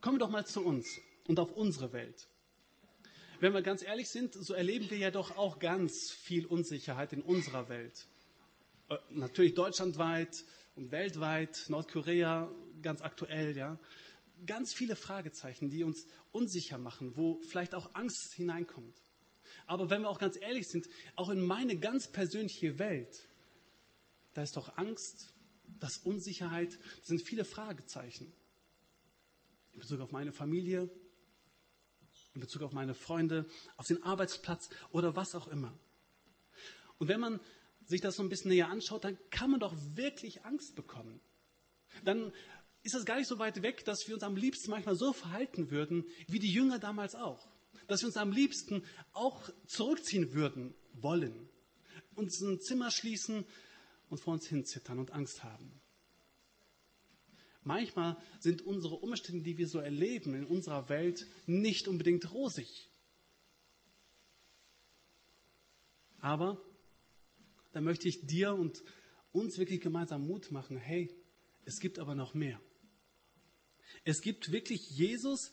Kommen 0.00 0.16
wir 0.16 0.26
doch 0.26 0.30
mal 0.30 0.46
zu 0.46 0.62
uns 0.62 1.00
und 1.26 1.38
auf 1.40 1.52
unsere 1.52 1.92
Welt. 1.92 2.28
Wenn 3.40 3.52
wir 3.52 3.62
ganz 3.62 3.82
ehrlich 3.82 4.08
sind, 4.08 4.34
so 4.34 4.54
erleben 4.54 4.90
wir 4.90 4.98
ja 4.98 5.10
doch 5.10 5.36
auch 5.36 5.58
ganz 5.58 6.10
viel 6.10 6.46
Unsicherheit 6.46 7.12
in 7.12 7.22
unserer 7.22 7.68
Welt. 7.68 8.06
Äh, 8.88 8.96
natürlich 9.10 9.54
deutschlandweit 9.54 10.44
und 10.76 10.90
weltweit, 10.92 11.64
Nordkorea 11.68 12.50
ganz 12.82 13.00
aktuell, 13.00 13.56
ja. 13.56 13.78
Ganz 14.46 14.74
viele 14.74 14.96
Fragezeichen, 14.96 15.70
die 15.70 15.84
uns 15.84 16.06
unsicher 16.32 16.78
machen, 16.78 17.16
wo 17.16 17.40
vielleicht 17.48 17.74
auch 17.74 17.94
Angst 17.94 18.34
hineinkommt. 18.34 19.02
Aber 19.66 19.90
wenn 19.90 20.02
wir 20.02 20.08
auch 20.08 20.18
ganz 20.18 20.36
ehrlich 20.36 20.68
sind, 20.68 20.88
auch 21.16 21.30
in 21.30 21.40
meine 21.40 21.78
ganz 21.78 22.08
persönliche 22.08 22.78
Welt, 22.78 23.28
da 24.34 24.42
ist 24.42 24.56
doch 24.56 24.76
Angst, 24.76 25.32
das 25.78 25.98
Unsicherheit, 25.98 26.78
das 26.98 27.08
sind 27.08 27.22
viele 27.22 27.44
Fragezeichen. 27.44 28.32
In 29.72 29.80
Bezug 29.80 30.00
auf 30.00 30.12
meine 30.12 30.32
Familie, 30.32 30.88
in 32.34 32.40
Bezug 32.40 32.62
auf 32.62 32.72
meine 32.72 32.94
Freunde, 32.94 33.46
auf 33.76 33.86
den 33.86 34.02
Arbeitsplatz 34.02 34.68
oder 34.90 35.16
was 35.16 35.34
auch 35.34 35.48
immer. 35.48 35.76
Und 36.98 37.08
wenn 37.08 37.20
man 37.20 37.40
sich 37.84 38.00
das 38.00 38.16
so 38.16 38.22
ein 38.22 38.28
bisschen 38.28 38.50
näher 38.50 38.68
anschaut, 38.68 39.04
dann 39.04 39.18
kann 39.30 39.50
man 39.50 39.60
doch 39.60 39.74
wirklich 39.94 40.44
Angst 40.44 40.74
bekommen. 40.74 41.20
Dann 42.04 42.32
ist 42.82 42.94
es 42.94 43.04
gar 43.04 43.16
nicht 43.16 43.28
so 43.28 43.38
weit 43.38 43.62
weg, 43.62 43.84
dass 43.84 44.06
wir 44.08 44.14
uns 44.14 44.24
am 44.24 44.36
liebsten 44.36 44.70
manchmal 44.70 44.96
so 44.96 45.12
verhalten 45.12 45.70
würden, 45.70 46.04
wie 46.28 46.38
die 46.38 46.52
Jünger 46.52 46.78
damals 46.78 47.14
auch. 47.14 47.48
Dass 47.86 48.02
wir 48.02 48.06
uns 48.06 48.16
am 48.16 48.32
liebsten 48.32 48.82
auch 49.12 49.50
zurückziehen 49.66 50.32
würden 50.32 50.74
wollen, 50.92 51.48
uns 52.14 52.40
ein 52.40 52.60
Zimmer 52.60 52.90
schließen 52.90 53.44
und 54.08 54.18
vor 54.18 54.34
uns 54.34 54.46
hinzittern 54.46 54.98
und 54.98 55.12
Angst 55.12 55.42
haben. 55.42 55.80
Manchmal 57.62 58.16
sind 58.40 58.62
unsere 58.62 58.96
Umstände, 58.96 59.42
die 59.42 59.56
wir 59.56 59.68
so 59.68 59.78
erleben 59.78 60.34
in 60.34 60.44
unserer 60.44 60.88
Welt, 60.90 61.26
nicht 61.46 61.88
unbedingt 61.88 62.30
rosig. 62.32 62.90
Aber 66.18 66.62
da 67.72 67.80
möchte 67.80 68.08
ich 68.08 68.26
dir 68.26 68.54
und 68.54 68.82
uns 69.32 69.58
wirklich 69.58 69.80
gemeinsam 69.80 70.26
Mut 70.26 70.50
machen. 70.52 70.76
Hey, 70.76 71.10
es 71.64 71.80
gibt 71.80 71.98
aber 71.98 72.14
noch 72.14 72.34
mehr. 72.34 72.60
Es 74.04 74.20
gibt 74.20 74.52
wirklich 74.52 74.90
Jesus, 74.90 75.50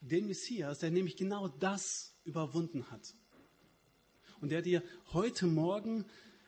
den 0.00 0.26
Messias, 0.26 0.78
der 0.80 0.90
nämlich 0.90 1.16
genau 1.16 1.48
das 1.48 2.14
überwunden 2.24 2.90
hat. 2.90 3.14
Und 4.40 4.50
der 4.50 4.62
dir 4.62 4.82
heute 5.12 5.46
Morgen 5.46 6.04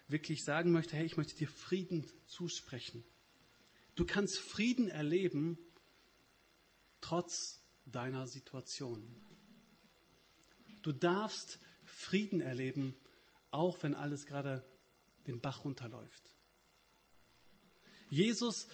wirklich 0.09 0.45
sagen 0.45 0.73
möchte, 0.73 0.97
hey, 0.97 1.07
ich 1.07 1.17
möchte 1.17 1.35
dir 1.37 1.49
Frieden 1.49 2.07
zusprechen. 2.27 3.05
Du 3.95 4.05
kannst 4.05 4.39
Frieden 4.39 4.89
erleben, 4.89 5.59
trotz 7.01 7.63
deiner 7.87 8.27
Situation. 8.27 9.03
Du 10.83 10.93
darfst 10.93 11.59
Frieden 11.85 12.41
erleben, 12.41 12.95
auch 13.51 13.83
wenn 13.83 13.95
alles 13.95 14.27
gerade 14.27 14.65
den 15.27 15.41
Bach 15.41 15.65
runterläuft. 15.65 16.31
Jesus 18.11 18.69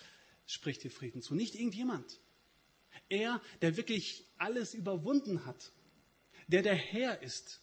spricht 0.46 0.82
dir 0.82 0.90
Frieden 0.90 1.22
zu, 1.22 1.34
nicht 1.34 1.54
irgendjemand. 1.54 2.20
Er, 3.08 3.40
der 3.60 3.76
wirklich 3.76 4.26
alles 4.38 4.74
überwunden 4.74 5.44
hat, 5.44 5.72
der 6.48 6.62
der 6.62 6.74
Herr 6.74 7.22
ist, 7.22 7.60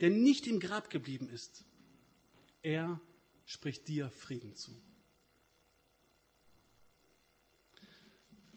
der 0.00 0.10
nicht 0.10 0.46
im 0.46 0.60
Grab 0.60 0.90
geblieben 0.90 1.28
ist, 1.28 1.64
er 2.62 3.00
spricht 3.44 3.88
dir 3.88 4.10
Frieden 4.10 4.54
zu. 4.54 4.80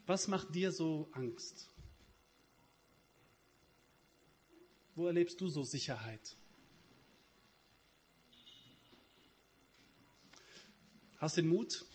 Was 0.05 0.27
macht 0.27 0.53
dir 0.53 0.71
so 0.71 1.09
Angst? 1.13 1.69
Wo 4.95 5.07
erlebst 5.07 5.39
du 5.39 5.47
so 5.47 5.63
Sicherheit? 5.63 6.35
Hast 11.17 11.37
den 11.37 11.47
Mut, 11.47 11.85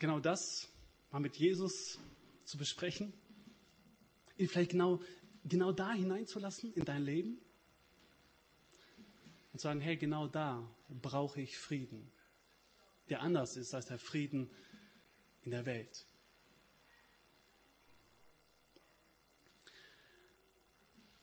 genau 0.00 0.18
das 0.18 0.68
mal 1.12 1.20
mit 1.20 1.36
Jesus 1.36 1.98
zu 2.50 2.58
besprechen? 2.58 3.12
Ihn 4.36 4.48
vielleicht 4.48 4.72
genau, 4.72 5.00
genau 5.44 5.72
da 5.72 5.92
hineinzulassen 5.92 6.72
in 6.74 6.84
dein 6.84 7.04
Leben? 7.04 7.38
Und 9.52 9.60
sagen, 9.60 9.80
hey, 9.80 9.96
genau 9.96 10.26
da 10.26 10.68
brauche 10.88 11.40
ich 11.40 11.58
Frieden, 11.58 12.10
der 13.08 13.20
anders 13.20 13.56
ist 13.56 13.74
als 13.74 13.86
der 13.86 13.98
Frieden 13.98 14.50
in 15.42 15.50
der 15.50 15.66
Welt. 15.66 16.06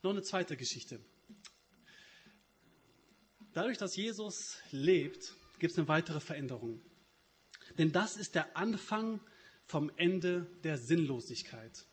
Noch 0.04 0.12
eine 0.12 0.24
zweite 0.24 0.56
Geschichte. 0.56 1.00
Dadurch, 3.54 3.78
dass 3.78 3.96
Jesus 3.96 4.58
lebt, 4.72 5.36
gibt 5.60 5.72
es 5.72 5.78
eine 5.78 5.88
weitere 5.88 6.20
Veränderung. 6.20 6.82
Denn 7.78 7.92
das 7.92 8.16
ist 8.16 8.36
der 8.36 8.56
Anfang 8.56 9.20
vom 9.68 9.92
Ende 9.98 10.48
der 10.64 10.78
Sinnlosigkeit. 10.78 11.86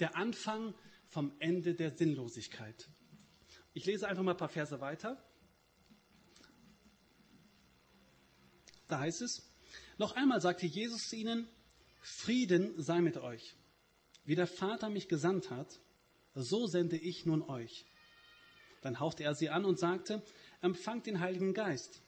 Der 0.00 0.16
Anfang 0.16 0.74
vom 1.08 1.32
Ende 1.38 1.74
der 1.74 1.94
Sinnlosigkeit. 1.96 2.88
Ich 3.74 3.84
lese 3.84 4.08
einfach 4.08 4.22
mal 4.22 4.32
ein 4.32 4.38
paar 4.38 4.48
Verse 4.48 4.80
weiter. 4.80 5.22
Da 8.88 8.98
heißt 8.98 9.22
es, 9.22 9.42
noch 9.98 10.12
einmal 10.12 10.40
sagte 10.40 10.66
Jesus 10.66 11.08
zu 11.08 11.16
ihnen, 11.16 11.48
Frieden 12.00 12.82
sei 12.82 13.00
mit 13.00 13.16
euch. 13.16 13.54
Wie 14.24 14.34
der 14.34 14.46
Vater 14.46 14.90
mich 14.90 15.08
gesandt 15.08 15.50
hat, 15.50 15.80
so 16.34 16.66
sende 16.66 16.96
ich 16.96 17.26
nun 17.26 17.42
euch. 17.42 17.86
Dann 18.80 18.98
hauchte 18.98 19.22
er 19.22 19.34
sie 19.34 19.50
an 19.50 19.64
und 19.64 19.78
sagte, 19.78 20.22
empfangt 20.60 21.06
den 21.06 21.20
Heiligen 21.20 21.54
Geist. 21.54 22.02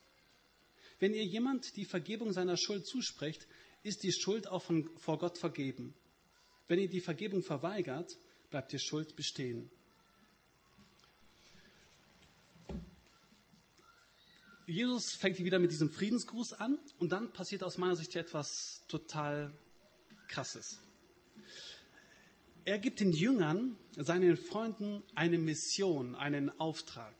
Wenn 0.98 1.14
ihr 1.14 1.24
jemand 1.24 1.76
die 1.76 1.84
Vergebung 1.84 2.32
seiner 2.32 2.56
Schuld 2.56 2.86
zusprecht, 2.86 3.46
ist 3.84 4.02
die 4.02 4.12
Schuld 4.12 4.48
auch 4.48 4.62
von, 4.62 4.90
vor 4.96 5.18
Gott 5.18 5.38
vergeben. 5.38 5.94
Wenn 6.66 6.80
ihr 6.80 6.88
die 6.88 7.00
Vergebung 7.00 7.42
verweigert, 7.42 8.18
bleibt 8.50 8.72
die 8.72 8.78
Schuld 8.78 9.14
bestehen. 9.14 9.70
Jesus 14.66 15.12
fängt 15.12 15.38
wieder 15.38 15.58
mit 15.58 15.70
diesem 15.70 15.90
Friedensgruß 15.90 16.54
an 16.54 16.78
und 16.98 17.12
dann 17.12 17.32
passiert 17.32 17.62
aus 17.62 17.76
meiner 17.76 17.96
Sicht 17.96 18.16
etwas 18.16 18.82
total 18.88 19.52
Krasses. 20.28 20.80
Er 22.64 22.78
gibt 22.78 23.00
den 23.00 23.12
Jüngern, 23.12 23.76
seinen 23.94 24.38
Freunden 24.38 25.02
eine 25.14 25.36
Mission, 25.36 26.14
einen 26.14 26.48
Auftrag. 26.58 27.14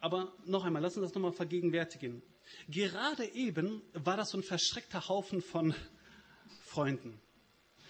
Aber 0.00 0.32
noch 0.44 0.64
einmal, 0.64 0.82
lass 0.82 0.96
uns 0.96 1.06
das 1.06 1.14
nochmal 1.14 1.32
vergegenwärtigen. 1.32 2.20
Gerade 2.68 3.26
eben 3.34 3.82
war 3.92 4.16
das 4.16 4.30
so 4.30 4.38
ein 4.38 4.42
verschreckter 4.42 5.08
Haufen 5.08 5.42
von 5.42 5.74
Freunden, 6.64 7.20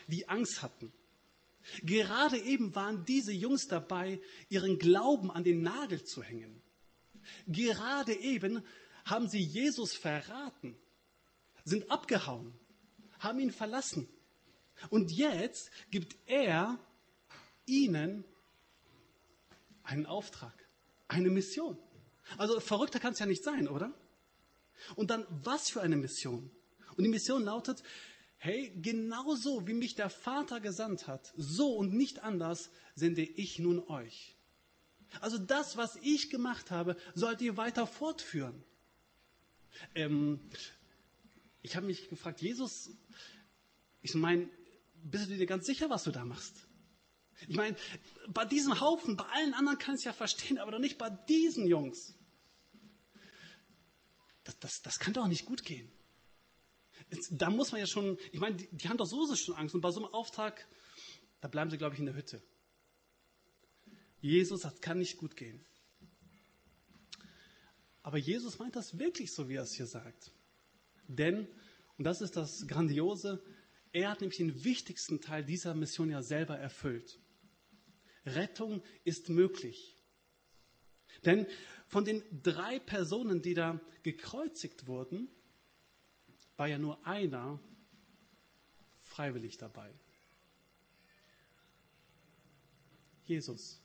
die 0.06 0.28
Angst 0.28 0.62
hatten. 0.62 0.92
Gerade 1.82 2.38
eben 2.38 2.74
waren 2.74 3.04
diese 3.04 3.32
Jungs 3.32 3.66
dabei, 3.66 4.20
ihren 4.48 4.78
Glauben 4.78 5.30
an 5.30 5.44
den 5.44 5.62
Nagel 5.62 6.02
zu 6.04 6.22
hängen. 6.22 6.62
Gerade 7.46 8.14
eben 8.14 8.64
haben 9.04 9.28
sie 9.28 9.42
Jesus 9.42 9.94
verraten, 9.94 10.76
sind 11.64 11.90
abgehauen, 11.90 12.54
haben 13.18 13.40
ihn 13.40 13.50
verlassen. 13.50 14.08
Und 14.90 15.10
jetzt 15.10 15.70
gibt 15.90 16.16
er 16.26 16.78
ihnen 17.66 18.24
einen 19.82 20.06
Auftrag, 20.06 20.54
eine 21.08 21.30
Mission. 21.30 21.78
Also 22.36 22.60
verrückter 22.60 23.00
kann 23.00 23.12
es 23.12 23.18
ja 23.18 23.26
nicht 23.26 23.42
sein, 23.42 23.68
oder? 23.68 23.92
Und 24.96 25.10
dann, 25.10 25.26
was 25.30 25.70
für 25.70 25.80
eine 25.80 25.96
Mission? 25.96 26.50
Und 26.96 27.04
die 27.04 27.10
Mission 27.10 27.44
lautet, 27.44 27.82
hey, 28.38 28.72
genauso 28.80 29.66
wie 29.66 29.74
mich 29.74 29.94
der 29.94 30.10
Vater 30.10 30.60
gesandt 30.60 31.06
hat, 31.06 31.32
so 31.36 31.74
und 31.76 31.92
nicht 31.92 32.22
anders 32.22 32.70
sende 32.94 33.22
ich 33.22 33.58
nun 33.58 33.80
euch. 33.88 34.36
Also 35.20 35.38
das, 35.38 35.76
was 35.76 35.96
ich 36.02 36.30
gemacht 36.30 36.70
habe, 36.70 36.96
sollt 37.14 37.40
ihr 37.40 37.56
weiter 37.56 37.86
fortführen. 37.86 38.62
Ähm, 39.94 40.40
ich 41.62 41.76
habe 41.76 41.86
mich 41.86 42.08
gefragt, 42.08 42.40
Jesus, 42.40 42.90
ich 44.02 44.14
meine, 44.14 44.48
bist 44.94 45.30
du 45.30 45.36
dir 45.36 45.46
ganz 45.46 45.66
sicher, 45.66 45.90
was 45.90 46.04
du 46.04 46.10
da 46.10 46.24
machst? 46.24 46.66
Ich 47.46 47.56
meine, 47.56 47.76
bei 48.28 48.44
diesem 48.44 48.80
Haufen, 48.80 49.16
bei 49.16 49.24
allen 49.26 49.54
anderen 49.54 49.78
kann 49.78 49.94
ich 49.94 50.00
es 50.00 50.04
ja 50.04 50.12
verstehen, 50.12 50.58
aber 50.58 50.72
doch 50.72 50.80
nicht 50.80 50.98
bei 50.98 51.10
diesen 51.10 51.66
Jungs. 51.66 52.17
Das, 54.48 54.58
das, 54.60 54.80
das 54.82 54.98
kann 54.98 55.12
doch 55.12 55.28
nicht 55.28 55.44
gut 55.44 55.62
gehen. 55.62 55.92
Da 57.30 57.50
muss 57.50 57.70
man 57.70 57.82
ja 57.82 57.86
schon, 57.86 58.16
ich 58.32 58.40
meine, 58.40 58.56
die, 58.56 58.66
die 58.72 58.88
haben 58.88 58.96
doch 58.96 59.06
sowieso 59.06 59.36
schon 59.36 59.54
Angst. 59.54 59.74
Und 59.74 59.82
bei 59.82 59.90
so 59.90 60.02
einem 60.02 60.14
Auftrag, 60.14 60.66
da 61.42 61.48
bleiben 61.48 61.70
sie, 61.70 61.76
glaube 61.76 61.94
ich, 61.94 62.00
in 62.00 62.06
der 62.06 62.14
Hütte. 62.14 62.42
Jesus, 64.22 64.62
das 64.62 64.80
kann 64.80 64.98
nicht 64.98 65.18
gut 65.18 65.36
gehen. 65.36 65.62
Aber 68.02 68.16
Jesus 68.16 68.58
meint 68.58 68.74
das 68.74 68.98
wirklich 68.98 69.34
so, 69.34 69.50
wie 69.50 69.56
er 69.56 69.64
es 69.64 69.74
hier 69.74 69.86
sagt. 69.86 70.32
Denn, 71.08 71.46
und 71.98 72.04
das 72.04 72.22
ist 72.22 72.34
das 72.34 72.66
Grandiose, 72.66 73.44
er 73.92 74.10
hat 74.10 74.22
nämlich 74.22 74.38
den 74.38 74.64
wichtigsten 74.64 75.20
Teil 75.20 75.44
dieser 75.44 75.74
Mission 75.74 76.08
ja 76.08 76.22
selber 76.22 76.58
erfüllt. 76.58 77.20
Rettung 78.24 78.82
ist 79.04 79.28
möglich. 79.28 79.97
Denn 81.24 81.46
von 81.86 82.04
den 82.04 82.22
drei 82.42 82.78
Personen, 82.78 83.42
die 83.42 83.54
da 83.54 83.80
gekreuzigt 84.02 84.86
wurden, 84.86 85.28
war 86.56 86.66
ja 86.66 86.78
nur 86.78 87.06
einer 87.06 87.60
freiwillig 89.02 89.58
dabei. 89.58 89.92
Jesus. 93.24 93.80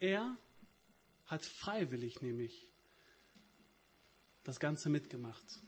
Er 0.00 0.36
hat 1.26 1.44
freiwillig 1.44 2.20
nämlich 2.22 2.68
das 4.44 4.60
Ganze 4.60 4.88
mitgemacht. 4.88 5.60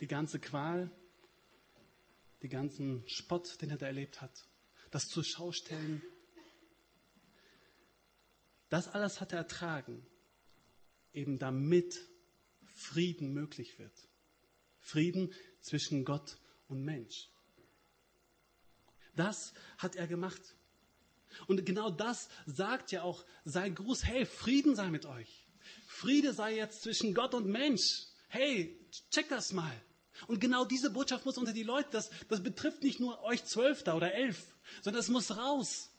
Die 0.00 0.06
ganze 0.06 0.38
Qual, 0.38 0.90
die 2.42 2.48
ganzen 2.48 3.02
Spott, 3.08 3.60
den 3.60 3.70
er 3.70 3.76
da 3.76 3.86
erlebt 3.86 4.20
hat. 4.20 4.46
Das 4.90 5.08
zur 5.08 5.24
Schau 5.24 5.52
stellen. 5.52 6.02
Das 8.70 8.88
alles 8.88 9.20
hat 9.20 9.32
er 9.32 9.38
ertragen, 9.38 10.06
eben 11.12 11.38
damit 11.38 12.00
Frieden 12.64 13.32
möglich 13.34 13.78
wird. 13.78 13.92
Frieden 14.78 15.34
zwischen 15.60 16.04
Gott 16.04 16.38
und 16.68 16.82
Mensch. 16.82 17.28
Das 19.16 19.52
hat 19.76 19.96
er 19.96 20.06
gemacht. 20.06 20.40
Und 21.46 21.66
genau 21.66 21.90
das 21.90 22.28
sagt 22.46 22.92
ja 22.92 23.02
auch 23.02 23.24
sein 23.44 23.74
Gruß. 23.74 24.04
Hey, 24.04 24.24
Frieden 24.24 24.74
sei 24.74 24.88
mit 24.88 25.04
euch. 25.04 25.46
Friede 25.86 26.32
sei 26.32 26.56
jetzt 26.56 26.82
zwischen 26.82 27.12
Gott 27.12 27.34
und 27.34 27.46
Mensch. 27.46 28.06
Hey, 28.28 28.78
check 29.10 29.28
das 29.28 29.52
mal. 29.52 29.72
Und 30.26 30.40
genau 30.40 30.64
diese 30.64 30.90
Botschaft 30.90 31.24
muss 31.26 31.38
unter 31.38 31.52
die 31.52 31.62
Leute, 31.62 31.88
das, 31.92 32.10
das 32.28 32.42
betrifft 32.42 32.82
nicht 32.82 33.00
nur 33.00 33.22
euch 33.22 33.44
zwölf 33.44 33.82
da 33.82 33.94
oder 33.94 34.12
elf, 34.12 34.54
sondern 34.82 35.00
es 35.00 35.08
muss 35.08 35.36
raus. 35.36 35.89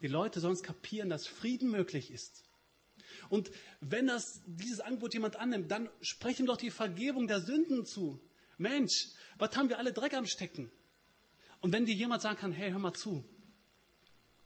Die 0.00 0.08
Leute 0.08 0.40
sollen 0.40 0.54
es 0.54 0.62
kapieren, 0.62 1.08
dass 1.08 1.26
Frieden 1.26 1.70
möglich 1.70 2.10
ist. 2.10 2.44
Und 3.30 3.50
wenn 3.80 4.06
das, 4.06 4.40
dieses 4.46 4.80
Angebot 4.80 5.14
jemand 5.14 5.36
annimmt, 5.36 5.70
dann 5.70 5.88
sprechen 6.00 6.46
doch 6.46 6.56
die 6.56 6.70
Vergebung 6.70 7.26
der 7.26 7.40
Sünden 7.40 7.84
zu. 7.84 8.20
Mensch, 8.56 9.08
was 9.38 9.56
haben 9.56 9.68
wir 9.68 9.78
alle 9.78 9.92
Dreck 9.92 10.14
am 10.14 10.26
Stecken? 10.26 10.70
Und 11.60 11.72
wenn 11.72 11.86
dir 11.86 11.94
jemand 11.94 12.22
sagen 12.22 12.38
kann, 12.38 12.52
hey, 12.52 12.70
hör 12.70 12.78
mal 12.78 12.92
zu, 12.92 13.24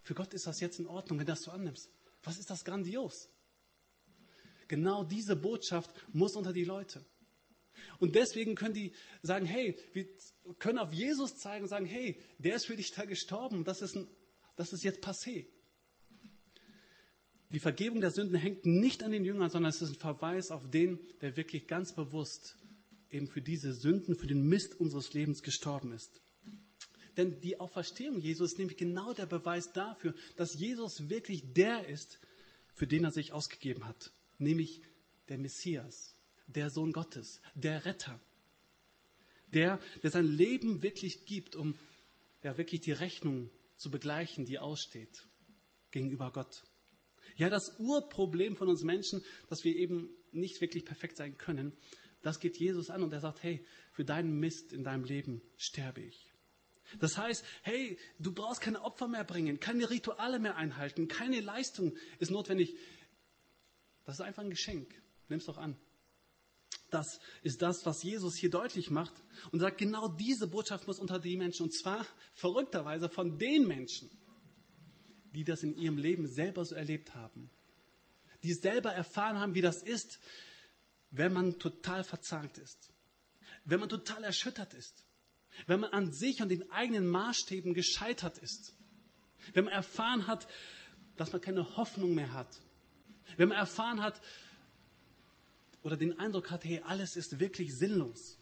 für 0.02 0.14
Gott 0.14 0.34
ist 0.34 0.46
das 0.46 0.60
jetzt 0.60 0.78
in 0.78 0.86
Ordnung, 0.86 1.18
wenn 1.18 1.26
das 1.26 1.42
du 1.42 1.50
annimmst. 1.50 1.88
Was 2.24 2.38
ist 2.38 2.50
das 2.50 2.64
grandios? 2.64 3.28
Genau 4.68 5.04
diese 5.04 5.36
Botschaft 5.36 5.90
muss 6.12 6.34
unter 6.34 6.52
die 6.52 6.64
Leute. 6.64 7.04
Und 7.98 8.14
deswegen 8.14 8.54
können 8.54 8.74
die 8.74 8.92
sagen, 9.22 9.46
hey, 9.46 9.78
wir 9.92 10.06
können 10.58 10.78
auf 10.78 10.92
Jesus 10.92 11.36
zeigen 11.36 11.64
und 11.64 11.68
sagen, 11.68 11.86
hey, 11.86 12.20
der 12.38 12.56
ist 12.56 12.66
für 12.66 12.76
dich 12.76 12.92
da 12.92 13.04
gestorben. 13.04 13.64
Das 13.64 13.82
ist, 13.82 13.96
ein, 13.96 14.08
das 14.56 14.72
ist 14.72 14.84
jetzt 14.84 15.02
passé. 15.04 15.46
Die 17.50 17.60
Vergebung 17.60 18.00
der 18.00 18.10
Sünden 18.10 18.36
hängt 18.36 18.64
nicht 18.64 19.02
an 19.02 19.12
den 19.12 19.24
Jüngern, 19.24 19.50
sondern 19.50 19.70
es 19.70 19.82
ist 19.82 19.90
ein 19.90 19.96
Verweis 19.96 20.50
auf 20.50 20.70
den, 20.70 20.98
der 21.20 21.36
wirklich 21.36 21.66
ganz 21.66 21.94
bewusst 21.94 22.56
eben 23.10 23.28
für 23.28 23.42
diese 23.42 23.74
Sünden, 23.74 24.16
für 24.16 24.26
den 24.26 24.48
Mist 24.48 24.80
unseres 24.80 25.12
Lebens 25.12 25.42
gestorben 25.42 25.92
ist. 25.92 26.22
Denn 27.18 27.40
die 27.42 27.60
Auferstehung 27.60 28.20
Jesus 28.20 28.52
ist 28.52 28.58
nämlich 28.58 28.78
genau 28.78 29.12
der 29.12 29.26
Beweis 29.26 29.72
dafür, 29.72 30.14
dass 30.36 30.54
Jesus 30.54 31.10
wirklich 31.10 31.52
der 31.52 31.86
ist, 31.88 32.18
für 32.72 32.86
den 32.86 33.04
er 33.04 33.10
sich 33.10 33.32
ausgegeben 33.32 33.86
hat. 33.86 34.12
Nämlich 34.38 34.80
der 35.28 35.36
Messias, 35.36 36.14
der 36.46 36.70
Sohn 36.70 36.92
Gottes, 36.92 37.42
der 37.54 37.84
Retter. 37.84 38.18
Der, 39.48 39.78
der 40.02 40.10
sein 40.10 40.24
Leben 40.24 40.82
wirklich 40.82 41.26
gibt, 41.26 41.54
um 41.54 41.74
ja 42.42 42.56
wirklich 42.56 42.80
die 42.80 42.92
Rechnung 42.92 43.50
zu 43.82 43.90
begleichen, 43.90 44.44
die 44.44 44.58
aussteht 44.58 45.28
gegenüber 45.90 46.30
Gott. 46.32 46.62
Ja, 47.36 47.50
das 47.50 47.78
Urproblem 47.78 48.56
von 48.56 48.68
uns 48.68 48.82
Menschen, 48.82 49.24
dass 49.48 49.64
wir 49.64 49.74
eben 49.74 50.08
nicht 50.30 50.60
wirklich 50.60 50.84
perfekt 50.84 51.16
sein 51.16 51.36
können, 51.36 51.76
das 52.22 52.38
geht 52.38 52.56
Jesus 52.56 52.88
an 52.88 53.02
und 53.02 53.12
er 53.12 53.20
sagt, 53.20 53.42
hey, 53.42 53.66
für 53.90 54.04
deinen 54.04 54.38
Mist 54.38 54.72
in 54.72 54.84
deinem 54.84 55.04
Leben 55.04 55.42
sterbe 55.56 56.00
ich. 56.02 56.32
Das 57.00 57.18
heißt, 57.18 57.44
hey, 57.62 57.98
du 58.18 58.32
brauchst 58.32 58.60
keine 58.60 58.82
Opfer 58.82 59.08
mehr 59.08 59.24
bringen, 59.24 59.58
keine 59.58 59.90
Rituale 59.90 60.38
mehr 60.38 60.56
einhalten, 60.56 61.08
keine 61.08 61.40
Leistung 61.40 61.96
ist 62.20 62.30
notwendig. 62.30 62.76
Das 64.04 64.16
ist 64.16 64.20
einfach 64.20 64.44
ein 64.44 64.50
Geschenk. 64.50 64.94
Nimm 65.28 65.38
es 65.38 65.46
doch 65.46 65.58
an. 65.58 65.76
Das 66.92 67.20
ist 67.42 67.62
das, 67.62 67.86
was 67.86 68.02
Jesus 68.02 68.36
hier 68.36 68.50
deutlich 68.50 68.90
macht 68.90 69.14
und 69.50 69.60
sagt, 69.60 69.78
genau 69.78 70.08
diese 70.08 70.46
Botschaft 70.46 70.86
muss 70.86 70.98
unter 70.98 71.18
die 71.18 71.38
Menschen, 71.38 71.62
und 71.64 71.72
zwar 71.72 72.06
verrückterweise 72.34 73.08
von 73.08 73.38
den 73.38 73.66
Menschen, 73.66 74.10
die 75.34 75.42
das 75.42 75.62
in 75.62 75.74
ihrem 75.74 75.96
Leben 75.96 76.26
selber 76.26 76.66
so 76.66 76.74
erlebt 76.74 77.14
haben, 77.14 77.50
die 78.42 78.52
selber 78.52 78.92
erfahren 78.92 79.38
haben, 79.38 79.54
wie 79.54 79.62
das 79.62 79.82
ist, 79.82 80.20
wenn 81.10 81.32
man 81.32 81.58
total 81.58 82.04
verzagt 82.04 82.58
ist, 82.58 82.92
wenn 83.64 83.80
man 83.80 83.88
total 83.88 84.22
erschüttert 84.22 84.74
ist, 84.74 85.06
wenn 85.66 85.80
man 85.80 85.92
an 85.92 86.12
sich 86.12 86.42
und 86.42 86.50
den 86.50 86.70
eigenen 86.70 87.06
Maßstäben 87.08 87.72
gescheitert 87.72 88.36
ist, 88.36 88.74
wenn 89.54 89.64
man 89.64 89.72
erfahren 89.72 90.26
hat, 90.26 90.46
dass 91.16 91.32
man 91.32 91.40
keine 91.40 91.74
Hoffnung 91.78 92.14
mehr 92.14 92.34
hat, 92.34 92.60
wenn 93.38 93.48
man 93.48 93.56
erfahren 93.56 94.02
hat 94.02 94.20
oder 95.82 95.96
den 95.96 96.18
Eindruck 96.18 96.50
hat, 96.50 96.64
hey, 96.64 96.80
alles 96.84 97.16
ist 97.16 97.40
wirklich 97.40 97.74
sinnlos. 97.74 98.38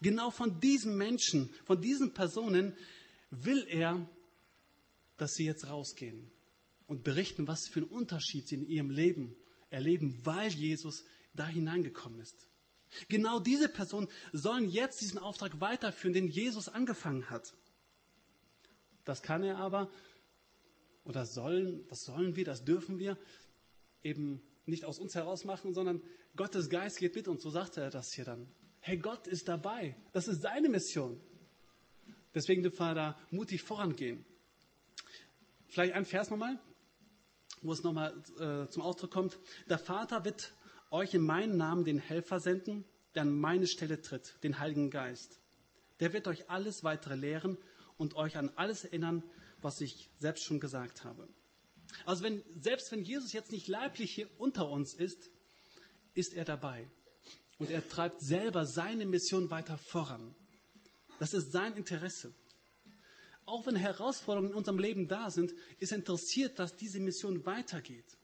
Genau 0.00 0.30
von 0.30 0.60
diesen 0.60 0.96
Menschen, 0.96 1.50
von 1.64 1.80
diesen 1.80 2.14
Personen 2.14 2.74
will 3.30 3.66
er, 3.68 4.08
dass 5.16 5.34
sie 5.34 5.44
jetzt 5.44 5.68
rausgehen 5.68 6.30
und 6.86 7.04
berichten, 7.04 7.46
was 7.46 7.68
für 7.68 7.80
einen 7.80 7.88
Unterschied 7.88 8.48
sie 8.48 8.56
in 8.56 8.66
ihrem 8.66 8.90
Leben 8.90 9.36
erleben, 9.70 10.20
weil 10.24 10.50
Jesus 10.52 11.04
da 11.34 11.46
hineingekommen 11.46 12.20
ist. 12.20 12.48
Genau 13.08 13.40
diese 13.40 13.68
Personen 13.68 14.08
sollen 14.32 14.68
jetzt 14.68 15.00
diesen 15.00 15.18
Auftrag 15.18 15.60
weiterführen, 15.60 16.12
den 16.12 16.28
Jesus 16.28 16.68
angefangen 16.68 17.30
hat. 17.30 17.54
Das 19.04 19.22
kann 19.22 19.42
er 19.42 19.58
aber, 19.58 19.90
oder 21.04 21.24
sollen, 21.24 21.86
das 21.88 22.04
sollen 22.04 22.36
wir, 22.36 22.44
das 22.44 22.64
dürfen 22.64 22.98
wir, 22.98 23.18
eben 24.02 24.42
nicht 24.66 24.84
aus 24.84 24.98
uns 24.98 25.14
heraus 25.14 25.44
machen, 25.44 25.74
sondern 25.74 26.02
Gottes 26.36 26.68
Geist 26.68 26.98
geht 26.98 27.14
mit 27.14 27.28
uns. 27.28 27.42
So 27.42 27.50
sagte 27.50 27.80
er 27.80 27.90
das 27.90 28.12
hier 28.12 28.24
dann. 28.24 28.48
Hey, 28.80 28.96
Gott 28.96 29.26
ist 29.26 29.48
dabei. 29.48 29.96
Das 30.12 30.28
ist 30.28 30.42
seine 30.42 30.68
Mission. 30.68 31.20
Deswegen 32.34 32.62
dürfen 32.62 32.78
wir 32.78 32.94
da 32.94 33.18
mutig 33.30 33.62
vorangehen. 33.62 34.24
Vielleicht 35.68 35.94
ein 35.94 36.04
Vers 36.04 36.30
nochmal, 36.30 36.58
wo 37.62 37.72
es 37.72 37.82
nochmal 37.82 38.12
äh, 38.38 38.68
zum 38.68 38.82
Ausdruck 38.82 39.10
kommt. 39.10 39.38
Der 39.68 39.78
Vater 39.78 40.24
wird 40.24 40.52
euch 40.90 41.14
in 41.14 41.22
meinem 41.22 41.56
Namen 41.56 41.84
den 41.84 41.98
Helfer 41.98 42.40
senden, 42.40 42.84
der 43.14 43.22
an 43.22 43.38
meine 43.38 43.66
Stelle 43.66 44.00
tritt, 44.00 44.34
den 44.42 44.58
Heiligen 44.58 44.90
Geist. 44.90 45.40
Der 46.00 46.12
wird 46.12 46.26
euch 46.26 46.50
alles 46.50 46.82
weitere 46.84 47.14
lehren 47.14 47.58
und 47.96 48.16
euch 48.16 48.36
an 48.36 48.50
alles 48.56 48.84
erinnern, 48.84 49.22
was 49.60 49.80
ich 49.80 50.10
selbst 50.18 50.44
schon 50.44 50.60
gesagt 50.60 51.04
habe. 51.04 51.28
Also 52.04 52.24
wenn, 52.24 52.42
selbst 52.60 52.90
wenn 52.92 53.02
Jesus 53.02 53.32
jetzt 53.32 53.52
nicht 53.52 53.68
leiblich 53.68 54.12
hier 54.14 54.28
unter 54.38 54.68
uns 54.68 54.94
ist, 54.94 55.30
ist 56.14 56.34
er 56.34 56.44
dabei. 56.44 56.90
Und 57.58 57.70
er 57.70 57.86
treibt 57.86 58.20
selber 58.20 58.66
seine 58.66 59.06
Mission 59.06 59.50
weiter 59.50 59.78
voran. 59.78 60.34
Das 61.18 61.34
ist 61.34 61.52
sein 61.52 61.76
Interesse. 61.76 62.34
Auch 63.44 63.66
wenn 63.66 63.76
Herausforderungen 63.76 64.50
in 64.50 64.56
unserem 64.56 64.78
Leben 64.78 65.08
da 65.08 65.30
sind, 65.30 65.52
ist 65.78 65.92
er 65.92 65.98
interessiert, 65.98 66.58
dass 66.58 66.76
diese 66.76 67.00
Mission 67.00 67.44
weitergeht. 67.44 68.16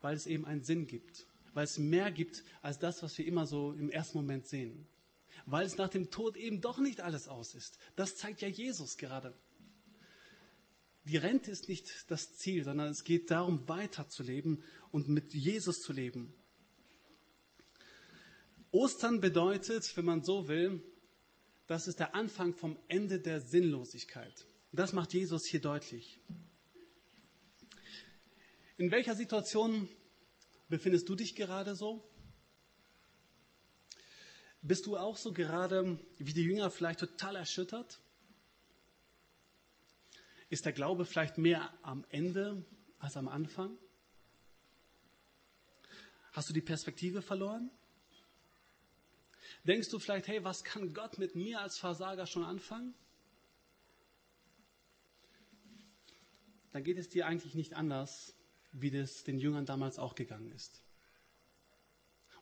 Weil 0.00 0.16
es 0.16 0.26
eben 0.26 0.44
einen 0.44 0.62
Sinn 0.62 0.86
gibt. 0.86 1.26
Weil 1.54 1.64
es 1.64 1.78
mehr 1.78 2.10
gibt 2.10 2.44
als 2.62 2.78
das, 2.78 3.02
was 3.02 3.16
wir 3.18 3.26
immer 3.26 3.46
so 3.46 3.72
im 3.72 3.90
ersten 3.90 4.18
Moment 4.18 4.46
sehen. 4.46 4.86
Weil 5.44 5.66
es 5.66 5.76
nach 5.76 5.88
dem 5.88 6.10
Tod 6.10 6.36
eben 6.36 6.60
doch 6.60 6.78
nicht 6.78 7.00
alles 7.00 7.28
aus 7.28 7.54
ist. 7.54 7.78
Das 7.94 8.16
zeigt 8.16 8.42
ja 8.42 8.48
Jesus 8.48 8.96
gerade. 8.96 9.34
Die 11.06 11.16
Rente 11.16 11.52
ist 11.52 11.68
nicht 11.68 12.10
das 12.10 12.34
Ziel, 12.34 12.64
sondern 12.64 12.88
es 12.88 13.04
geht 13.04 13.30
darum, 13.30 13.68
weiterzuleben 13.68 14.64
und 14.90 15.08
mit 15.08 15.34
Jesus 15.34 15.80
zu 15.80 15.92
leben. 15.92 16.34
Ostern 18.72 19.20
bedeutet, 19.20 19.96
wenn 19.96 20.04
man 20.04 20.24
so 20.24 20.48
will, 20.48 20.82
das 21.68 21.86
ist 21.86 22.00
der 22.00 22.16
Anfang 22.16 22.54
vom 22.54 22.76
Ende 22.88 23.20
der 23.20 23.40
Sinnlosigkeit. 23.40 24.46
Das 24.72 24.92
macht 24.92 25.14
Jesus 25.14 25.46
hier 25.46 25.60
deutlich. 25.60 26.18
In 28.76 28.90
welcher 28.90 29.14
Situation 29.14 29.88
befindest 30.68 31.08
du 31.08 31.14
dich 31.14 31.36
gerade 31.36 31.76
so? 31.76 32.02
Bist 34.60 34.86
du 34.86 34.96
auch 34.96 35.16
so 35.16 35.32
gerade 35.32 36.00
wie 36.18 36.32
die 36.32 36.42
Jünger 36.42 36.68
vielleicht 36.72 36.98
total 36.98 37.36
erschüttert? 37.36 38.00
Ist 40.48 40.64
der 40.64 40.72
Glaube 40.72 41.04
vielleicht 41.04 41.38
mehr 41.38 41.72
am 41.82 42.04
Ende 42.10 42.64
als 42.98 43.16
am 43.16 43.28
Anfang? 43.28 43.76
Hast 46.32 46.48
du 46.48 46.52
die 46.52 46.60
Perspektive 46.60 47.22
verloren? 47.22 47.70
Denkst 49.64 49.88
du 49.88 49.98
vielleicht, 49.98 50.28
hey, 50.28 50.44
was 50.44 50.62
kann 50.62 50.94
Gott 50.94 51.18
mit 51.18 51.34
mir 51.34 51.60
als 51.60 51.78
Versager 51.78 52.26
schon 52.26 52.44
anfangen? 52.44 52.94
Dann 56.72 56.84
geht 56.84 56.98
es 56.98 57.08
dir 57.08 57.26
eigentlich 57.26 57.54
nicht 57.54 57.74
anders, 57.74 58.36
wie 58.70 58.90
das 58.90 59.24
den 59.24 59.38
Jüngern 59.38 59.66
damals 59.66 59.98
auch 59.98 60.14
gegangen 60.14 60.52
ist. 60.52 60.82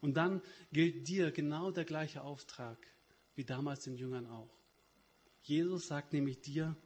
Und 0.00 0.14
dann 0.14 0.42
gilt 0.72 1.08
dir 1.08 1.30
genau 1.30 1.70
der 1.70 1.84
gleiche 1.84 2.22
Auftrag 2.22 2.76
wie 3.36 3.44
damals 3.44 3.84
den 3.84 3.96
Jüngern 3.96 4.26
auch. 4.26 4.50
Jesus 5.42 5.86
sagt 5.86 6.12
nämlich 6.12 6.40
dir, 6.40 6.76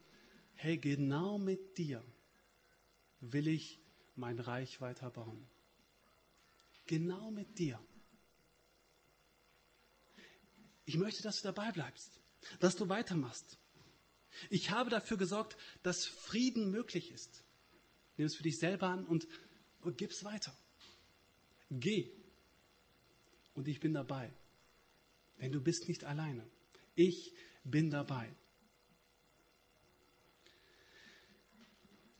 hey, 0.59 0.77
genau 0.77 1.39
mit 1.39 1.79
dir 1.79 2.05
will 3.21 3.47
ich 3.47 3.81
mein 4.17 4.41
Reich 4.41 4.81
weiterbauen. 4.81 5.47
Genau 6.87 7.31
mit 7.31 7.59
dir. 7.59 7.81
Ich 10.85 10.97
möchte, 10.97 11.23
dass 11.23 11.43
du 11.43 11.49
dabei 11.49 11.71
bleibst, 11.71 12.21
dass 12.59 12.75
du 12.75 12.89
weitermachst. 12.89 13.57
Ich 14.51 14.71
habe 14.71 14.91
dafür 14.91 15.17
gesorgt, 15.17 15.57
dass 15.83 16.07
Frieden 16.07 16.71
möglich 16.71 17.13
ist. 17.13 17.45
Nimm 18.17 18.27
es 18.27 18.35
für 18.35 18.43
dich 18.43 18.59
selber 18.59 18.89
an 18.89 19.05
und, 19.05 19.29
und 19.83 19.97
gib's 19.97 20.25
weiter. 20.25 20.57
Geh. 21.71 22.11
Und 23.55 23.69
ich 23.69 23.79
bin 23.79 23.95
dabei. 23.95 24.33
Denn 25.41 25.53
du 25.53 25.61
bist 25.61 25.87
nicht 25.89 26.05
alleine. 26.05 26.45
Ich 26.97 27.33
bin 27.63 27.91
dabei. 27.91 28.35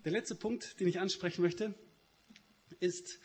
Der 0.09 0.15
letzte 0.15 0.37
Punkt, 0.37 0.81
den 0.81 0.89
ich 0.89 1.01
ansprechen 1.01 1.43
möchte, 1.43 1.75
ist 2.81 3.19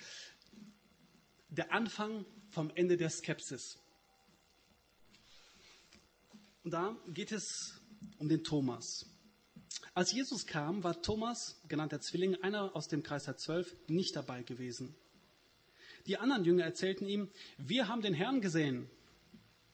der 1.47 1.71
Anfang 1.71 2.25
vom 2.49 2.73
Ende 2.75 2.97
der 2.97 3.09
Skepsis. 3.09 3.79
Und 6.61 6.71
da 6.71 6.97
geht 7.07 7.31
es 7.31 7.79
um 8.17 8.27
den 8.27 8.43
Thomas. 8.43 9.05
Als 9.93 10.11
Jesus 10.11 10.45
kam, 10.45 10.83
war 10.83 11.01
Thomas, 11.01 11.57
genannt 11.69 11.93
der 11.93 12.01
Zwilling, 12.01 12.35
einer 12.43 12.75
aus 12.75 12.89
dem 12.89 13.01
Kreis 13.01 13.23
der 13.23 13.37
Zwölf, 13.37 13.73
nicht 13.87 14.17
dabei 14.17 14.43
gewesen. 14.43 14.93
Die 16.05 16.17
anderen 16.17 16.43
Jünger 16.43 16.65
erzählten 16.65 17.07
ihm, 17.07 17.31
wir 17.59 17.87
haben 17.87 18.01
den 18.01 18.13
Herrn 18.13 18.41
gesehen. 18.41 18.89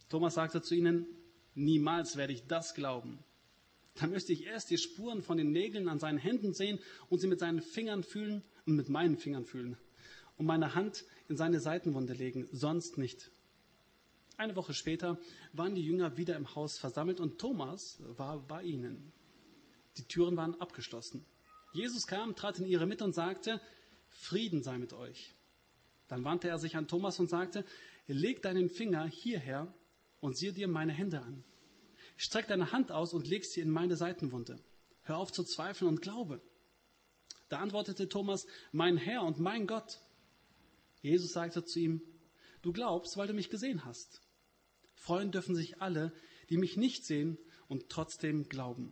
Thomas 0.09 0.35
sagte 0.35 0.61
zu 0.61 0.75
ihnen, 0.75 1.07
niemals 1.55 2.17
werde 2.17 2.33
ich 2.33 2.45
das 2.45 2.75
glauben 2.75 3.25
dann 3.95 4.11
müsste 4.11 4.33
ich 4.33 4.45
erst 4.45 4.69
die 4.69 4.77
Spuren 4.77 5.21
von 5.21 5.37
den 5.37 5.51
Nägeln 5.51 5.87
an 5.87 5.99
seinen 5.99 6.17
Händen 6.17 6.53
sehen 6.53 6.79
und 7.09 7.19
sie 7.19 7.27
mit 7.27 7.39
seinen 7.39 7.61
Fingern 7.61 8.03
fühlen 8.03 8.43
und 8.65 8.75
mit 8.75 8.89
meinen 8.89 9.17
Fingern 9.17 9.45
fühlen 9.45 9.77
und 10.37 10.45
meine 10.45 10.73
Hand 10.73 11.05
in 11.27 11.35
seine 11.35 11.59
Seitenwunde 11.59 12.13
legen, 12.13 12.47
sonst 12.51 12.97
nicht. 12.97 13.29
Eine 14.37 14.55
Woche 14.55 14.73
später 14.73 15.19
waren 15.51 15.75
die 15.75 15.83
Jünger 15.83 16.15
wieder 16.15 16.37
im 16.37 16.55
Haus 16.55 16.77
versammelt 16.77 17.19
und 17.19 17.39
Thomas 17.39 17.99
war 18.17 18.39
bei 18.39 18.63
ihnen. 18.63 19.11
Die 19.97 20.05
Türen 20.05 20.37
waren 20.37 20.59
abgeschlossen. 20.61 21.25
Jesus 21.73 22.07
kam, 22.07 22.35
trat 22.35 22.57
in 22.57 22.65
ihre 22.65 22.85
Mitte 22.85 23.03
und 23.03 23.13
sagte, 23.13 23.59
Frieden 24.07 24.63
sei 24.63 24.77
mit 24.77 24.93
euch. 24.93 25.35
Dann 26.07 26.23
wandte 26.23 26.47
er 26.47 26.57
sich 26.57 26.77
an 26.77 26.87
Thomas 26.87 27.19
und 27.19 27.29
sagte, 27.29 27.65
leg 28.07 28.41
deinen 28.41 28.69
Finger 28.69 29.05
hierher 29.05 29.71
und 30.21 30.37
sieh 30.37 30.53
dir 30.53 30.69
meine 30.69 30.93
Hände 30.93 31.21
an. 31.21 31.43
Streck 32.21 32.49
deine 32.49 32.73
Hand 32.73 32.91
aus 32.91 33.13
und 33.13 33.27
leg 33.27 33.45
sie 33.45 33.61
in 33.61 33.69
meine 33.69 33.95
Seitenwunde. 33.95 34.59
Hör 35.03 35.19
auf 35.19 35.31
zu 35.31 35.45
zweifeln 35.45 35.87
und 35.87 36.01
glaube. 36.01 36.41
Da 37.47 37.59
antwortete 37.59 38.09
Thomas, 38.09 38.45
mein 38.73 38.97
Herr 38.97 39.23
und 39.23 39.39
mein 39.39 39.67
Gott. 39.67 40.01
Jesus 41.01 41.31
sagte 41.31 41.63
zu 41.63 41.79
ihm, 41.79 42.01
du 42.61 42.73
glaubst, 42.73 43.15
weil 43.15 43.27
du 43.27 43.33
mich 43.33 43.49
gesehen 43.49 43.85
hast. 43.85 44.21
Freuen 44.95 45.31
dürfen 45.31 45.55
sich 45.55 45.81
alle, 45.81 46.11
die 46.49 46.57
mich 46.57 46.75
nicht 46.75 47.05
sehen 47.05 47.37
und 47.69 47.87
trotzdem 47.87 48.49
glauben. 48.49 48.91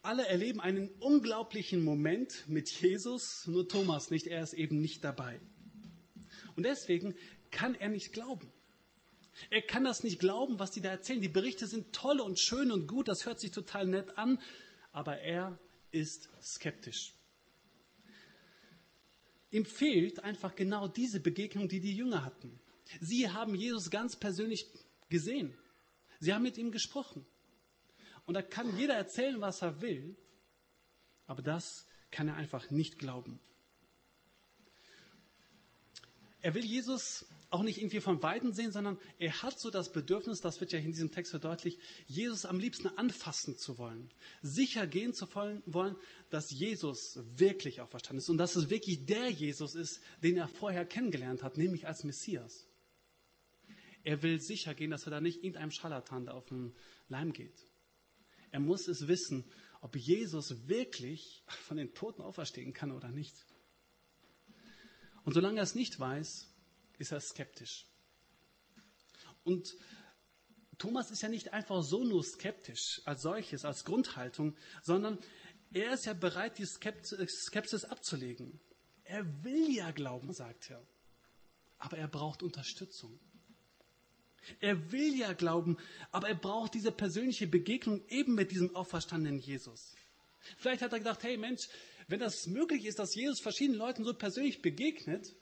Alle 0.00 0.26
erleben 0.26 0.62
einen 0.62 0.88
unglaublichen 1.00 1.84
Moment 1.84 2.48
mit 2.48 2.70
Jesus, 2.70 3.46
nur 3.46 3.68
Thomas 3.68 4.10
nicht, 4.10 4.26
er 4.26 4.42
ist 4.42 4.54
eben 4.54 4.80
nicht 4.80 5.04
dabei. 5.04 5.38
Und 6.56 6.62
deswegen 6.62 7.14
kann 7.50 7.74
er 7.74 7.90
nicht 7.90 8.14
glauben. 8.14 8.50
Er 9.50 9.62
kann 9.62 9.84
das 9.84 10.02
nicht 10.02 10.18
glauben, 10.18 10.58
was 10.58 10.70
die 10.70 10.80
da 10.80 10.90
erzählen. 10.90 11.20
Die 11.20 11.28
Berichte 11.28 11.66
sind 11.66 11.92
toll 11.92 12.20
und 12.20 12.38
schön 12.38 12.72
und 12.72 12.86
gut, 12.86 13.08
das 13.08 13.26
hört 13.26 13.40
sich 13.40 13.50
total 13.50 13.86
nett 13.86 14.16
an, 14.18 14.40
aber 14.92 15.18
er 15.18 15.58
ist 15.90 16.28
skeptisch. 16.42 17.14
Ihm 19.50 19.64
fehlt 19.64 20.24
einfach 20.24 20.56
genau 20.56 20.88
diese 20.88 21.20
Begegnung, 21.20 21.68
die 21.68 21.80
die 21.80 21.94
Jünger 21.94 22.24
hatten. 22.24 22.58
Sie 23.00 23.30
haben 23.30 23.54
Jesus 23.54 23.90
ganz 23.90 24.16
persönlich 24.16 24.66
gesehen. 25.08 25.56
Sie 26.18 26.32
haben 26.32 26.42
mit 26.42 26.58
ihm 26.58 26.72
gesprochen. 26.72 27.26
Und 28.24 28.34
da 28.34 28.42
kann 28.42 28.76
jeder 28.76 28.94
erzählen, 28.94 29.40
was 29.40 29.62
er 29.62 29.80
will, 29.80 30.16
aber 31.26 31.42
das 31.42 31.86
kann 32.10 32.28
er 32.28 32.34
einfach 32.34 32.70
nicht 32.70 32.98
glauben. 32.98 33.38
Er 36.42 36.54
will 36.54 36.64
Jesus 36.64 37.26
auch 37.56 37.62
nicht 37.62 37.78
irgendwie 37.78 38.00
von 38.00 38.22
Weitem 38.22 38.52
sehen, 38.52 38.70
sondern 38.70 38.98
er 39.18 39.42
hat 39.42 39.58
so 39.58 39.70
das 39.70 39.90
Bedürfnis, 39.90 40.42
das 40.42 40.60
wird 40.60 40.72
ja 40.72 40.78
in 40.78 40.92
diesem 40.92 41.10
Text 41.10 41.30
verdeutlicht, 41.30 41.80
Jesus 42.06 42.44
am 42.44 42.58
liebsten 42.58 42.88
anfassen 42.98 43.56
zu 43.56 43.78
wollen. 43.78 44.10
Sicher 44.42 44.86
gehen 44.86 45.14
zu 45.14 45.26
wollen, 45.34 45.96
dass 46.28 46.50
Jesus 46.50 47.18
wirklich 47.36 47.80
auferstanden 47.80 48.18
ist 48.18 48.28
und 48.28 48.36
dass 48.36 48.56
es 48.56 48.68
wirklich 48.68 49.06
der 49.06 49.30
Jesus 49.30 49.74
ist, 49.74 50.00
den 50.22 50.36
er 50.36 50.48
vorher 50.48 50.84
kennengelernt 50.84 51.42
hat, 51.42 51.56
nämlich 51.56 51.86
als 51.86 52.04
Messias. 52.04 52.66
Er 54.04 54.22
will 54.22 54.38
sicher 54.38 54.74
gehen, 54.74 54.90
dass 54.90 55.06
er 55.06 55.10
da 55.10 55.20
nicht 55.22 55.38
irgendeinem 55.42 55.70
Scharlatan 55.70 56.26
da 56.26 56.32
auf 56.32 56.44
den 56.44 56.74
Leim 57.08 57.32
geht. 57.32 57.58
Er 58.50 58.60
muss 58.60 58.86
es 58.86 59.08
wissen, 59.08 59.44
ob 59.80 59.96
Jesus 59.96 60.68
wirklich 60.68 61.42
von 61.46 61.78
den 61.78 61.94
Toten 61.94 62.20
auferstehen 62.20 62.74
kann 62.74 62.92
oder 62.92 63.08
nicht. 63.08 63.34
Und 65.24 65.32
solange 65.32 65.58
er 65.58 65.64
es 65.64 65.74
nicht 65.74 65.98
weiß, 65.98 66.52
ist 66.98 67.12
er 67.12 67.20
skeptisch. 67.20 67.86
Und 69.44 69.76
Thomas 70.78 71.10
ist 71.10 71.22
ja 71.22 71.28
nicht 71.28 71.52
einfach 71.52 71.82
so 71.82 72.04
nur 72.04 72.22
skeptisch 72.24 73.00
als 73.04 73.22
solches, 73.22 73.64
als 73.64 73.84
Grundhaltung, 73.84 74.56
sondern 74.82 75.18
Er 75.72 75.92
ist 75.92 76.06
ja 76.06 76.14
bereit, 76.14 76.58
die 76.58 76.64
Skepsis 76.66 77.84
abzulegen. 77.84 78.60
Er 79.04 79.44
will 79.44 79.74
ja 79.74 79.90
glauben, 79.90 80.32
sagt 80.32 80.70
er. 80.70 80.82
Aber 81.78 81.98
er 81.98 82.08
braucht 82.08 82.42
Unterstützung. 82.42 83.18
Er 84.60 84.92
will 84.92 85.18
ja 85.18 85.32
glauben, 85.32 85.76
aber 86.12 86.28
er 86.28 86.36
braucht 86.36 86.74
diese 86.74 86.92
persönliche 86.92 87.48
Begegnung 87.48 88.06
eben 88.08 88.34
mit 88.34 88.52
diesem 88.52 88.74
auferstandenen 88.76 89.40
Jesus. 89.40 89.94
Vielleicht 90.56 90.82
hat 90.82 90.92
er 90.92 91.00
gedacht, 91.00 91.24
hey 91.24 91.36
Mensch, 91.36 91.68
wenn 92.06 92.20
das 92.20 92.46
möglich 92.46 92.84
ist, 92.84 93.00
dass 93.00 93.16
Jesus 93.16 93.40
verschiedenen 93.40 93.78
Leuten 93.78 94.04
so 94.04 94.14
persönlich 94.14 94.62
begegnet, 94.62 95.34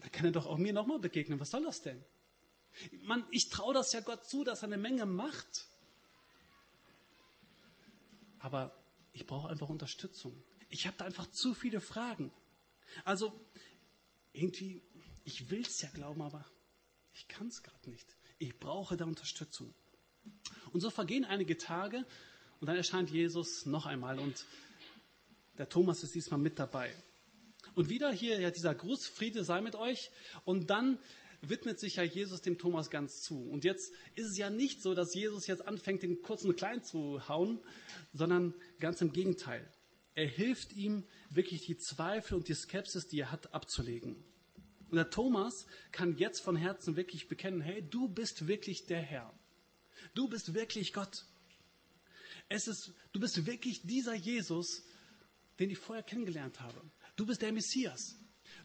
dann 0.00 0.12
kann 0.12 0.26
er 0.26 0.32
doch 0.32 0.46
auch 0.46 0.58
mir 0.58 0.72
nochmal 0.72 0.98
begegnen. 0.98 1.40
Was 1.40 1.50
soll 1.50 1.64
das 1.64 1.82
denn? 1.82 2.02
Mann, 3.02 3.24
ich 3.30 3.48
traue 3.48 3.74
das 3.74 3.92
ja 3.92 4.00
Gott 4.00 4.24
zu, 4.24 4.44
dass 4.44 4.62
er 4.62 4.66
eine 4.66 4.78
Menge 4.78 5.06
macht. 5.06 5.66
Aber 8.38 8.74
ich 9.12 9.26
brauche 9.26 9.48
einfach 9.48 9.68
Unterstützung. 9.68 10.42
Ich 10.68 10.86
habe 10.86 10.96
da 10.96 11.04
einfach 11.04 11.30
zu 11.30 11.54
viele 11.54 11.80
Fragen. 11.80 12.32
Also, 13.04 13.38
irgendwie, 14.32 14.82
ich 15.24 15.50
will 15.50 15.62
es 15.62 15.82
ja 15.82 15.88
glauben, 15.90 16.22
aber 16.22 16.44
ich 17.12 17.28
kann 17.28 17.48
es 17.48 17.62
gerade 17.62 17.90
nicht. 17.90 18.16
Ich 18.38 18.58
brauche 18.58 18.96
da 18.96 19.04
Unterstützung. 19.04 19.74
Und 20.72 20.80
so 20.80 20.90
vergehen 20.90 21.24
einige 21.24 21.58
Tage 21.58 22.06
und 22.60 22.66
dann 22.66 22.76
erscheint 22.76 23.10
Jesus 23.10 23.66
noch 23.66 23.86
einmal 23.86 24.18
und 24.18 24.46
der 25.58 25.68
Thomas 25.68 26.02
ist 26.02 26.14
diesmal 26.14 26.40
mit 26.40 26.58
dabei. 26.58 26.94
Und 27.80 27.88
wieder 27.88 28.12
hier 28.12 28.38
ja 28.38 28.50
dieser 28.50 28.74
Gruß, 28.74 29.06
Friede 29.06 29.42
sei 29.42 29.62
mit 29.62 29.74
euch. 29.74 30.10
Und 30.44 30.68
dann 30.68 30.98
widmet 31.40 31.80
sich 31.80 31.96
ja 31.96 32.02
Jesus 32.02 32.42
dem 32.42 32.58
Thomas 32.58 32.90
ganz 32.90 33.22
zu. 33.22 33.42
Und 33.48 33.64
jetzt 33.64 33.94
ist 34.16 34.26
es 34.26 34.36
ja 34.36 34.50
nicht 34.50 34.82
so, 34.82 34.92
dass 34.92 35.14
Jesus 35.14 35.46
jetzt 35.46 35.66
anfängt, 35.66 36.02
den 36.02 36.20
kurzen 36.20 36.54
klein 36.54 36.84
zu 36.84 37.26
hauen, 37.26 37.58
sondern 38.12 38.52
ganz 38.80 39.00
im 39.00 39.14
Gegenteil. 39.14 39.66
Er 40.14 40.26
hilft 40.26 40.74
ihm, 40.74 41.04
wirklich 41.30 41.64
die 41.64 41.78
Zweifel 41.78 42.34
und 42.34 42.48
die 42.48 42.54
Skepsis, 42.54 43.06
die 43.06 43.20
er 43.20 43.32
hat, 43.32 43.54
abzulegen. 43.54 44.22
Und 44.90 44.96
der 44.96 45.08
Thomas 45.08 45.66
kann 45.90 46.18
jetzt 46.18 46.40
von 46.40 46.56
Herzen 46.56 46.96
wirklich 46.96 47.28
bekennen, 47.28 47.62
hey, 47.62 47.80
du 47.80 48.08
bist 48.08 48.46
wirklich 48.46 48.84
der 48.84 49.00
Herr. 49.00 49.32
Du 50.12 50.28
bist 50.28 50.52
wirklich 50.52 50.92
Gott. 50.92 51.24
Es 52.50 52.68
ist, 52.68 52.92
du 53.12 53.20
bist 53.20 53.46
wirklich 53.46 53.80
dieser 53.86 54.12
Jesus, 54.12 54.82
den 55.58 55.70
ich 55.70 55.78
vorher 55.78 56.04
kennengelernt 56.04 56.60
habe. 56.60 56.82
Du 57.20 57.26
bist 57.26 57.42
der 57.42 57.52
Messias. 57.52 58.16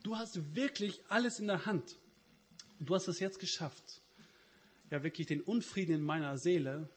Du 0.01 0.15
hast 0.15 0.55
wirklich 0.55 1.01
alles 1.09 1.39
in 1.39 1.47
der 1.47 1.65
Hand. 1.65 1.97
Du 2.79 2.95
hast 2.95 3.09
es 3.09 3.19
jetzt 3.19 3.39
geschafft, 3.39 4.01
ja 4.89 5.03
wirklich 5.03 5.27
den 5.27 5.41
Unfrieden 5.41 5.95
in 5.95 6.01
meiner 6.01 6.37
Seele 6.37 6.89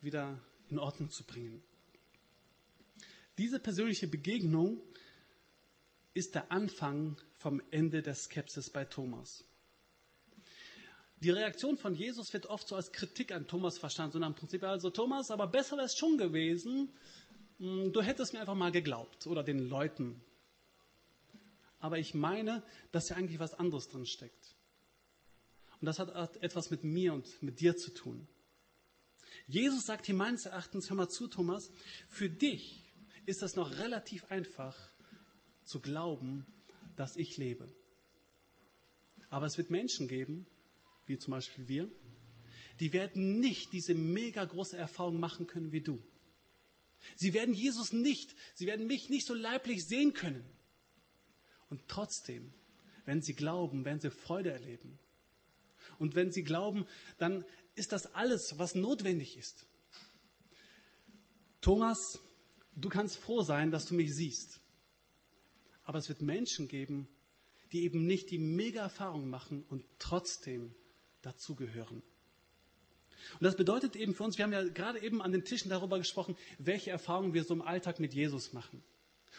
wieder 0.00 0.40
in 0.70 0.80
Ordnung 0.80 1.10
zu 1.10 1.22
bringen. 1.22 1.62
Diese 3.38 3.60
persönliche 3.60 4.08
Begegnung 4.08 4.82
ist 6.14 6.34
der 6.34 6.50
Anfang 6.50 7.16
vom 7.38 7.62
Ende 7.70 8.02
der 8.02 8.16
Skepsis 8.16 8.68
bei 8.68 8.84
Thomas. 8.84 9.44
Die 11.20 11.30
Reaktion 11.30 11.76
von 11.76 11.94
Jesus 11.94 12.32
wird 12.32 12.46
oft 12.46 12.66
so 12.66 12.74
als 12.74 12.90
Kritik 12.90 13.30
an 13.30 13.46
Thomas 13.46 13.78
verstanden, 13.78 14.14
sondern 14.14 14.32
im 14.32 14.36
Prinzip 14.36 14.64
also 14.64 14.90
Thomas, 14.90 15.30
aber 15.30 15.46
besser 15.46 15.76
wäre 15.76 15.86
es 15.86 15.96
schon 15.96 16.18
gewesen, 16.18 16.92
hm, 17.60 17.92
du 17.92 18.02
hättest 18.02 18.32
mir 18.32 18.40
einfach 18.40 18.56
mal 18.56 18.72
geglaubt 18.72 19.28
oder 19.28 19.44
den 19.44 19.60
Leuten. 19.60 20.20
Aber 21.84 21.98
ich 21.98 22.14
meine, 22.14 22.62
dass 22.92 23.10
ja 23.10 23.16
eigentlich 23.16 23.38
was 23.40 23.52
anderes 23.52 23.90
drin 23.90 24.06
steckt. 24.06 24.56
Und 25.82 25.84
das 25.84 25.98
hat 25.98 26.38
etwas 26.38 26.70
mit 26.70 26.82
mir 26.82 27.12
und 27.12 27.42
mit 27.42 27.60
dir 27.60 27.76
zu 27.76 27.90
tun. 27.90 28.26
Jesus 29.46 29.84
sagt 29.84 30.06
hier 30.06 30.14
meines 30.14 30.46
Erachtens, 30.46 30.88
hör 30.88 30.96
mal 30.96 31.10
zu, 31.10 31.28
Thomas, 31.28 31.70
für 32.08 32.30
dich 32.30 32.90
ist 33.26 33.42
es 33.42 33.54
noch 33.54 33.70
relativ 33.80 34.24
einfach 34.30 34.74
zu 35.64 35.78
glauben, 35.78 36.46
dass 36.96 37.16
ich 37.16 37.36
lebe. 37.36 37.70
Aber 39.28 39.44
es 39.44 39.58
wird 39.58 39.68
Menschen 39.68 40.08
geben, 40.08 40.46
wie 41.04 41.18
zum 41.18 41.32
Beispiel 41.32 41.68
wir, 41.68 41.92
die 42.80 42.94
werden 42.94 43.40
nicht 43.40 43.74
diese 43.74 43.92
mega 43.92 44.42
große 44.42 44.78
Erfahrung 44.78 45.20
machen 45.20 45.46
können 45.46 45.70
wie 45.70 45.82
du. 45.82 46.02
Sie 47.14 47.34
werden 47.34 47.52
Jesus 47.52 47.92
nicht, 47.92 48.34
sie 48.54 48.66
werden 48.66 48.86
mich 48.86 49.10
nicht 49.10 49.26
so 49.26 49.34
leiblich 49.34 49.84
sehen 49.84 50.14
können. 50.14 50.46
Und 51.74 51.88
trotzdem, 51.88 52.52
wenn 53.04 53.20
sie 53.20 53.34
glauben, 53.34 53.84
werden 53.84 53.98
sie 53.98 54.12
Freude 54.12 54.52
erleben. 54.52 54.96
Und 55.98 56.14
wenn 56.14 56.30
sie 56.30 56.44
glauben, 56.44 56.86
dann 57.18 57.44
ist 57.74 57.90
das 57.90 58.14
alles, 58.14 58.60
was 58.60 58.76
notwendig 58.76 59.36
ist. 59.36 59.66
Thomas, 61.60 62.20
du 62.76 62.88
kannst 62.88 63.16
froh 63.16 63.42
sein, 63.42 63.72
dass 63.72 63.86
du 63.86 63.94
mich 63.94 64.14
siehst. 64.14 64.60
Aber 65.82 65.98
es 65.98 66.08
wird 66.08 66.22
Menschen 66.22 66.68
geben, 66.68 67.08
die 67.72 67.82
eben 67.82 68.06
nicht 68.06 68.30
die 68.30 68.38
Mega-Erfahrung 68.38 69.28
machen 69.28 69.64
und 69.68 69.84
trotzdem 69.98 70.76
dazugehören. 71.22 72.04
Und 73.32 73.42
das 73.42 73.56
bedeutet 73.56 73.96
eben 73.96 74.14
für 74.14 74.22
uns, 74.22 74.38
wir 74.38 74.44
haben 74.44 74.52
ja 74.52 74.62
gerade 74.62 75.02
eben 75.02 75.20
an 75.20 75.32
den 75.32 75.44
Tischen 75.44 75.70
darüber 75.70 75.98
gesprochen, 75.98 76.36
welche 76.58 76.92
Erfahrungen 76.92 77.34
wir 77.34 77.42
so 77.42 77.52
im 77.52 77.62
Alltag 77.62 77.98
mit 77.98 78.14
Jesus 78.14 78.52
machen. 78.52 78.84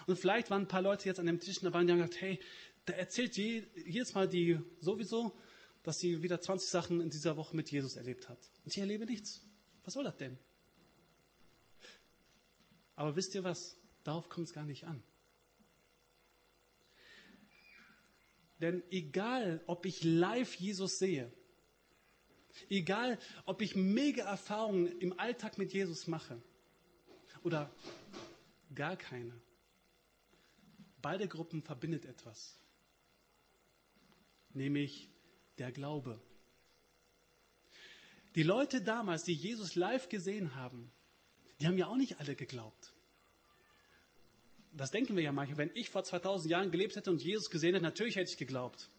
Und 0.08 0.18
vielleicht 0.18 0.50
waren 0.50 0.64
ein 0.64 0.68
paar 0.68 0.82
Leute 0.82 1.06
jetzt 1.06 1.20
an 1.20 1.26
dem 1.26 1.40
Tisch 1.40 1.60
dabei 1.60 1.80
und 1.80 1.90
haben 1.90 1.98
gesagt, 1.98 2.22
hey, 2.22 2.40
der 2.88 3.00
erzählt 3.00 3.36
jedes 3.36 4.14
Mal 4.14 4.28
die 4.28 4.60
sowieso, 4.80 5.36
dass 5.84 6.00
sie 6.00 6.22
wieder 6.22 6.42
20 6.42 6.70
Sachen 6.70 7.02
in 7.02 7.10
dieser 7.10 7.38
Woche 7.38 7.56
mit 7.56 7.72
Jesus 7.72 7.96
erlebt 7.96 8.30
hat. 8.30 8.40
Und 8.64 8.72
ich 8.74 8.78
erlebe 8.78 9.06
nichts. 9.06 9.42
Was 9.84 9.94
soll 9.94 10.04
das 10.04 10.18
denn? 10.18 10.38
Aber 12.96 13.16
wisst 13.16 13.36
ihr 13.36 13.44
was? 13.44 13.78
Darauf 14.04 14.30
kommt 14.30 14.48
es 14.48 14.54
gar 14.54 14.66
nicht 14.66 14.86
an. 14.86 15.04
Denn 18.62 18.84
egal, 18.90 19.62
ob 19.68 19.86
ich 19.86 20.04
live 20.04 20.56
Jesus 20.56 20.98
sehe, 20.98 21.32
egal, 22.70 23.20
ob 23.46 23.62
ich 23.62 23.76
mega 23.76 24.24
Erfahrungen 24.24 24.88
im 25.00 25.20
Alltag 25.20 25.58
mit 25.58 25.74
Jesus 25.74 26.08
mache 26.08 26.42
oder 27.44 27.74
gar 28.74 28.96
keine, 28.96 29.34
beide 31.06 31.28
Gruppen 31.28 31.62
verbindet 31.62 32.06
etwas, 32.06 32.58
nämlich 34.54 35.08
der 35.60 35.72
Glaube. 35.72 36.20
Die 38.34 38.42
Leute 38.44 38.82
damals, 38.82 39.24
die 39.24 39.34
Jesus 39.34 39.76
live 39.76 40.10
gesehen 40.10 40.56
haben, 40.56 40.92
die 41.60 41.68
haben 41.68 41.78
ja 41.78 41.86
auch 41.86 41.96
nicht 41.96 42.20
alle 42.20 42.36
geglaubt 42.36 42.96
das 44.76 44.92
denken 44.92 45.16
wir 45.16 45.24
ja 45.24 45.32
manchmal, 45.32 45.58
wenn 45.58 45.72
ich 45.74 45.90
vor 45.90 46.04
2000 46.04 46.52
Jahren 46.52 46.72
gelebt 46.72 46.96
hätte 46.96 47.10
und 47.10 47.22
Jesus 47.22 47.50
gesehen 47.50 47.74
hätte, 47.74 47.84
natürlich 47.84 48.16
hätte 48.16 48.32
ich 48.32 48.38
geglaubt. 48.38 48.90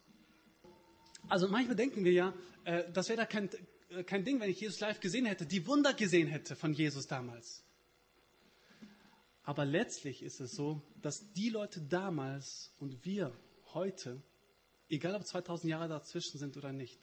Also 1.29 1.49
manchmal 1.49 1.77
denken 1.77 2.05
wir 2.05 2.13
ja, 2.13 2.35
äh, 2.65 2.91
das 2.93 3.09
wäre 3.09 3.19
da 3.19 3.27
kein, 3.27 3.51
äh, 3.91 4.05
kein 4.05 4.25
Ding, 4.25 4.41
wenn 4.41 4.51
ich 4.51 4.61
Jesus 4.61 4.81
live 4.81 5.01
gesehen 5.01 5.27
hätte, 5.27 5.45
die 5.45 5.67
Wunder 5.67 5.93
gesehen 5.93 6.29
hätte 6.29 6.57
von 6.57 6.73
Jesus 6.73 7.07
damals. 7.07 7.63
Aber 9.47 9.65
letztlich 9.65 10.25
ist 10.25 10.41
es 10.41 10.57
so, 10.57 10.83
dass 11.01 11.33
die 11.33 11.51
Leute 11.51 11.81
damals 11.81 12.73
und 12.81 13.05
wir 13.05 13.33
heute, 13.75 14.21
egal 14.89 15.15
ob 15.15 15.25
2000 15.25 15.71
Jahre 15.71 15.89
dazwischen 15.89 16.39
sind 16.39 16.57
oder 16.57 16.73
nicht, 16.73 16.99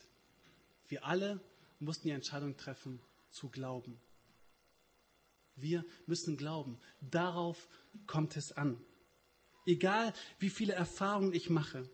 wir 0.89 1.05
alle 1.05 1.39
mussten 1.79 2.09
die 2.09 2.13
Entscheidung 2.13 2.57
treffen, 2.57 2.99
zu 3.29 3.47
glauben. 3.47 3.97
Wir 5.55 5.85
müssen 6.05 6.35
glauben. 6.35 6.77
Darauf 6.99 7.69
kommt 8.07 8.35
es 8.35 8.51
an. 8.51 8.77
Egal 9.65 10.13
wie 10.39 10.49
viele 10.49 10.73
Erfahrungen 10.73 11.31
ich 11.31 11.49
mache. 11.49 11.89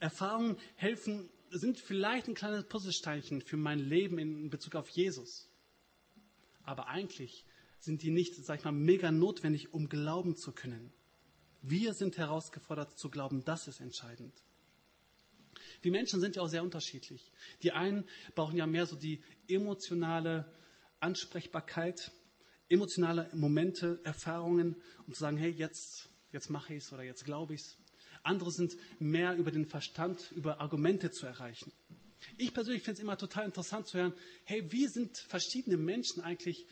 Erfahrungen 0.00 0.58
helfen, 0.76 1.30
sind 1.48 1.78
vielleicht 1.78 2.28
ein 2.28 2.34
kleines 2.34 2.64
Puzzlesteinchen 2.64 3.40
für 3.40 3.56
mein 3.56 3.78
Leben 3.78 4.18
in 4.18 4.50
Bezug 4.50 4.74
auf 4.74 4.90
Jesus. 4.90 5.48
Aber 6.62 6.88
eigentlich 6.88 7.46
sind 7.80 8.02
die 8.02 8.10
nicht, 8.10 8.34
sag 8.36 8.58
ich 8.58 8.64
mal, 8.64 8.72
mega 8.72 9.10
notwendig, 9.10 9.74
um 9.74 9.88
glauben 9.88 10.36
zu 10.36 10.52
können. 10.52 10.92
Wir 11.62 11.92
sind 11.94 12.16
herausgefordert 12.16 12.98
zu 12.98 13.10
glauben, 13.10 13.44
das 13.44 13.68
ist 13.68 13.80
entscheidend. 13.80 14.32
Die 15.84 15.90
Menschen 15.90 16.20
sind 16.20 16.36
ja 16.36 16.42
auch 16.42 16.48
sehr 16.48 16.62
unterschiedlich. 16.62 17.32
Die 17.62 17.72
einen 17.72 18.04
brauchen 18.34 18.56
ja 18.56 18.66
mehr 18.66 18.86
so 18.86 18.96
die 18.96 19.22
emotionale 19.48 20.50
Ansprechbarkeit 21.00 22.12
emotionale 22.70 23.28
Momente, 23.34 24.00
Erfahrungen, 24.04 24.76
um 25.06 25.12
zu 25.12 25.20
sagen, 25.20 25.36
hey, 25.36 25.50
jetzt, 25.50 26.08
jetzt 26.32 26.48
mache 26.48 26.74
ich 26.74 26.84
es 26.84 26.92
oder 26.92 27.02
jetzt 27.02 27.24
glaube 27.24 27.54
ich 27.54 27.62
es. 27.62 27.76
Andere 28.22 28.52
sind 28.52 28.76
mehr 28.98 29.36
über 29.36 29.50
den 29.50 29.66
Verstand, 29.66 30.30
über 30.32 30.60
Argumente 30.60 31.10
zu 31.10 31.26
erreichen. 31.26 31.72
Ich 32.38 32.54
persönlich 32.54 32.82
finde 32.82 32.98
es 32.98 33.02
immer 33.02 33.18
total 33.18 33.46
interessant 33.46 33.88
zu 33.88 33.98
hören, 33.98 34.12
hey, 34.44 34.70
wie 34.70 34.86
sind 34.86 35.18
verschiedene 35.18 35.76
Menschen 35.76 36.22
eigentlich 36.22 36.66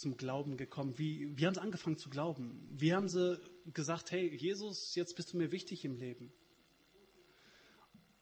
zum 0.00 0.16
Glauben 0.16 0.56
gekommen? 0.56 0.98
Wie, 0.98 1.36
wie 1.38 1.46
haben 1.46 1.54
sie 1.54 1.60
angefangen 1.60 1.98
zu 1.98 2.10
glauben? 2.10 2.66
Wie 2.72 2.94
haben 2.94 3.08
sie 3.08 3.38
gesagt, 3.72 4.10
hey, 4.10 4.34
Jesus, 4.34 4.94
jetzt 4.94 5.14
bist 5.14 5.32
du 5.32 5.36
mir 5.36 5.52
wichtig 5.52 5.84
im 5.84 5.96
Leben? 5.96 6.32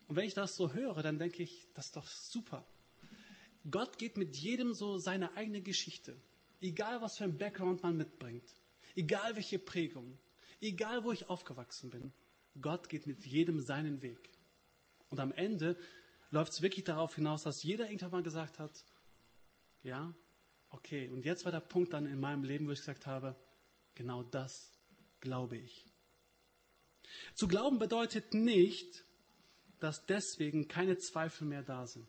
Und 0.09 0.17
wenn 0.17 0.25
ich 0.27 0.35
das 0.35 0.57
so 0.57 0.73
höre, 0.73 1.03
dann 1.03 1.19
denke 1.19 1.43
ich, 1.43 1.69
das 1.75 1.87
ist 1.87 1.97
doch 1.97 2.07
super. 2.07 2.67
Gott 3.71 3.99
geht 3.99 4.17
mit 4.17 4.37
jedem 4.37 4.75
so 4.75 4.99
seine 4.99 5.37
eigene 5.37 5.61
Geschichte. 5.61 6.17
Egal, 6.61 7.01
was 7.01 7.19
für 7.19 7.25
ein 7.25 7.39
Background 7.39 7.83
man 7.83 7.97
mitbringt. 7.97 8.49
egal 8.97 9.37
welche 9.37 9.59
Prägung, 9.59 10.19
egal 10.61 11.05
wo 11.05 11.13
ich 11.13 11.29
aufgewachsen 11.29 11.91
bin, 11.91 12.13
Gott 12.61 12.89
geht 12.89 13.07
mit 13.07 13.25
jedem 13.25 13.61
seinen 13.61 14.03
Weg. 14.03 14.31
Und 15.11 15.21
am 15.21 15.33
Ende 15.33 15.77
läuft 16.31 16.53
es 16.53 16.63
wirklich 16.63 16.85
darauf 16.85 17.15
hinaus, 17.15 17.45
dass 17.45 17.63
jeder 17.63 17.87
irgendwann 17.87 18.11
mal 18.11 18.23
gesagt 18.23 18.59
hat, 18.59 18.85
ja, 19.83 20.15
okay, 20.71 21.09
und 21.09 21.25
jetzt 21.25 21.45
war 21.45 21.53
der 21.53 21.61
Punkt 21.61 21.93
dann 21.93 22.07
in 22.07 22.21
meinem 22.21 22.45
Leben, 22.45 22.67
wo 22.67 22.73
ich 22.73 22.81
gesagt 22.81 23.07
habe, 23.07 23.37
genau 23.95 24.23
das 24.23 24.73
glaube 25.21 25.57
ich. 25.57 25.85
Zu 27.35 27.49
glauben 27.49 27.79
bedeutet 27.79 28.35
nicht, 28.35 29.05
dass 29.81 30.07
deswegen 30.07 30.69
keine 30.69 30.99
Zweifel 30.99 31.47
mehr 31.47 31.63
da 31.63 31.87
sind. 31.87 32.09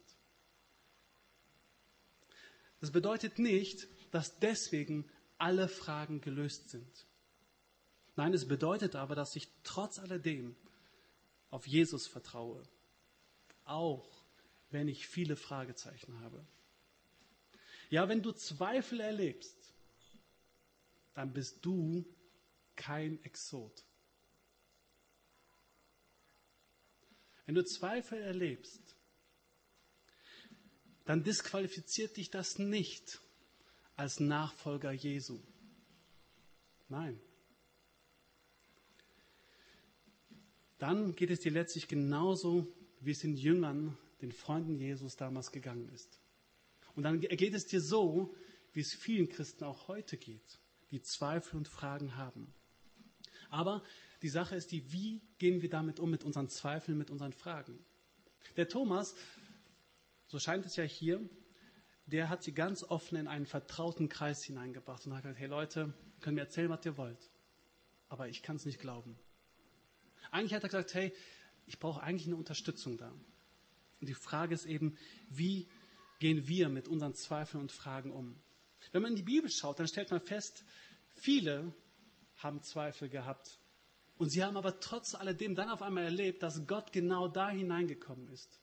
Das 2.80 2.92
bedeutet 2.92 3.40
nicht, 3.40 3.88
dass 4.12 4.40
deswegen 4.40 5.10
alle 5.38 5.68
Fragen 5.68 6.22
gelöst 6.22 6.70
sind. 6.70 7.06
Nein, 8.16 8.34
es 8.34 8.48
bedeutet 8.48 8.96
aber, 8.96 9.16
dass 9.16 9.36
ich 9.36 9.48
trotz 9.64 10.00
alledem 10.00 10.56
auf 11.52 11.68
Jesus 11.68 12.08
vertraue, 12.08 12.64
auch 13.66 14.10
wenn 14.72 14.88
ich 14.88 15.08
viele 15.08 15.36
Fragezeichen 15.36 16.20
habe. 16.20 16.46
Ja, 17.90 18.08
wenn 18.08 18.22
du 18.22 18.32
Zweifel 18.32 19.00
erlebst, 19.00 19.74
dann 21.14 21.34
bist 21.34 21.66
du 21.66 22.06
kein 22.76 23.24
Exot. 23.24 23.84
Wenn 27.46 27.56
du 27.56 27.66
Zweifel 27.66 28.22
erlebst, 28.22 28.96
dann 31.06 31.24
disqualifiziert 31.24 32.18
dich 32.18 32.30
das 32.30 32.60
nicht 32.60 33.20
als 33.96 34.20
Nachfolger 34.20 34.92
Jesu. 34.92 35.40
Nein. 36.88 37.20
Dann 40.78 41.16
geht 41.16 41.32
es 41.32 41.40
dir 41.40 41.52
letztlich 41.52 41.88
genauso, 41.88 42.68
wie 43.02 43.12
es 43.12 43.20
den 43.20 43.36
Jüngern, 43.36 43.98
den 44.22 44.32
Freunden 44.32 44.78
Jesus 44.78 45.16
damals 45.16 45.52
gegangen 45.52 45.90
ist. 45.90 46.20
Und 47.00 47.04
dann 47.04 47.22
geht 47.22 47.54
es 47.54 47.66
dir 47.66 47.80
so, 47.80 48.36
wie 48.74 48.82
es 48.82 48.94
vielen 48.94 49.30
Christen 49.30 49.64
auch 49.64 49.88
heute 49.88 50.18
geht, 50.18 50.60
die 50.92 51.02
Zweifel 51.02 51.56
und 51.56 51.70
Fragen 51.70 52.18
haben. 52.18 52.54
Aber 53.50 53.86
die 54.22 54.28
Sache 54.28 54.58
ist 54.58 54.74
die, 54.74 54.92
wie 54.92 55.22
gehen 55.38 55.62
wir 55.62 55.70
damit 55.70 56.02
um, 56.02 56.10
mit 56.10 56.26
unseren 56.26 56.50
Zweifeln, 56.50 56.98
mit 56.98 57.10
unseren 57.10 57.32
Fragen? 57.32 57.80
Der 58.58 58.68
Thomas, 58.68 59.16
so 60.28 60.40
scheint 60.40 60.66
es 60.66 60.76
ja 60.76 60.84
hier, 60.84 61.22
der 62.06 62.28
hat 62.28 62.44
sie 62.44 62.52
ganz 62.52 62.84
offen 62.84 63.18
in 63.18 63.28
einen 63.30 63.46
vertrauten 63.46 64.10
Kreis 64.10 64.44
hineingebracht 64.44 65.06
und 65.06 65.14
hat 65.14 65.24
gesagt, 65.24 65.40
hey 65.40 65.48
Leute, 65.48 65.94
könnt 66.20 66.36
mir 66.36 66.42
erzählen, 66.42 66.70
was 66.70 66.86
ihr 66.86 66.98
wollt. 66.98 67.32
Aber 68.10 68.28
ich 68.28 68.44
kann 68.44 68.58
es 68.58 68.66
nicht 68.66 68.80
glauben. 68.82 69.18
Eigentlich 70.32 70.54
hat 70.54 70.64
er 70.64 70.68
gesagt, 70.68 70.94
hey, 70.96 71.14
ich 71.66 71.80
brauche 71.80 72.04
eigentlich 72.04 72.28
eine 72.28 72.36
Unterstützung 72.36 72.98
da. 72.98 73.10
Und 74.02 74.10
die 74.10 74.14
Frage 74.14 74.54
ist 74.54 74.66
eben, 74.66 74.98
wie 75.30 75.70
gehen 76.20 76.48
wir 76.48 76.70
mit 76.70 76.88
unseren 76.88 77.16
Zweifeln 77.16 77.62
und 77.62 77.72
Fragen 77.72 78.12
um? 78.12 78.40
Wenn 78.92 79.02
man 79.02 79.12
in 79.12 79.18
die 79.18 79.24
Bibel 79.24 79.50
schaut, 79.50 79.80
dann 79.80 79.88
stellt 79.88 80.12
man 80.12 80.22
fest, 80.22 80.64
viele 81.16 81.74
haben 82.38 82.62
Zweifel 82.62 83.10
gehabt 83.10 83.60
und 84.18 84.30
sie 84.30 84.44
haben 84.44 84.58
aber 84.58 84.80
trotz 84.80 85.16
alledem 85.16 85.56
dann 85.56 85.70
auf 85.70 85.82
einmal 85.82 86.04
erlebt, 86.04 86.44
dass 86.44 86.66
Gott 86.68 86.92
genau 86.92 87.28
da 87.28 87.50
hineingekommen 87.50 88.28
ist. 88.30 88.60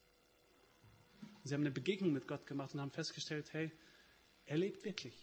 Und 1.23 1.49
sie 1.49 1.55
haben 1.55 1.63
eine 1.63 1.71
Begegnung 1.71 2.13
mit 2.13 2.27
Gott 2.29 2.47
gemacht 2.47 2.75
und 2.75 2.81
haben 2.81 2.91
festgestellt, 2.91 3.53
hey, 3.53 3.71
er 4.45 4.59
lebt 4.59 4.85
wirklich. 4.85 5.15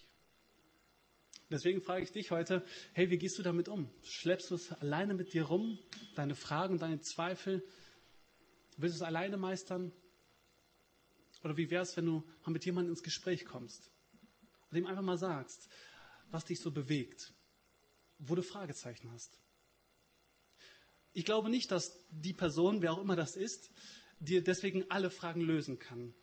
Deswegen 1.50 1.82
frage 1.82 2.04
ich 2.04 2.12
dich 2.12 2.32
heute, 2.32 2.66
hey, 2.94 3.12
wie 3.12 3.18
gehst 3.18 3.38
du 3.38 3.44
damit 3.44 3.68
um? 3.68 3.90
Schleppst 4.02 4.50
du 4.50 4.56
es 4.56 4.72
alleine 4.72 5.14
mit 5.14 5.34
dir 5.34 5.44
rum, 5.44 5.78
deine 6.16 6.36
Fragen, 6.36 6.80
deine 6.80 7.00
Zweifel? 7.02 7.64
Willst 8.78 8.96
du 8.96 9.04
es 9.04 9.08
alleine 9.08 9.38
meistern? 9.38 9.92
Oder 11.44 11.58
wie 11.58 11.70
wäre 11.70 11.84
es, 11.84 11.96
wenn 11.98 12.06
du 12.06 12.24
mal 12.46 12.52
mit 12.52 12.66
jemandem 12.66 12.94
ins 12.94 13.04
Gespräch 13.04 13.46
kommst 13.46 13.92
und 14.70 14.78
ihm 14.78 14.86
einfach 14.86 15.04
mal 15.04 15.18
sagst, 15.18 15.70
was 16.32 16.46
dich 16.46 16.60
so 16.60 16.72
bewegt, 16.72 17.34
wo 18.18 18.36
du 18.36 18.42
Fragezeichen 18.42 19.12
hast? 19.12 19.40
Ich 21.12 21.26
glaube 21.26 21.50
nicht, 21.50 21.70
dass 21.72 22.04
die 22.10 22.34
Person, 22.34 22.82
wer 22.82 22.94
auch 22.94 23.02
immer 23.02 23.16
das 23.16 23.36
ist, 23.36 23.72
dir 24.20 24.44
deswegen 24.44 24.90
alle 24.90 25.12
Fragen 25.12 25.42
lösen 25.42 25.78
kann. 25.78 26.16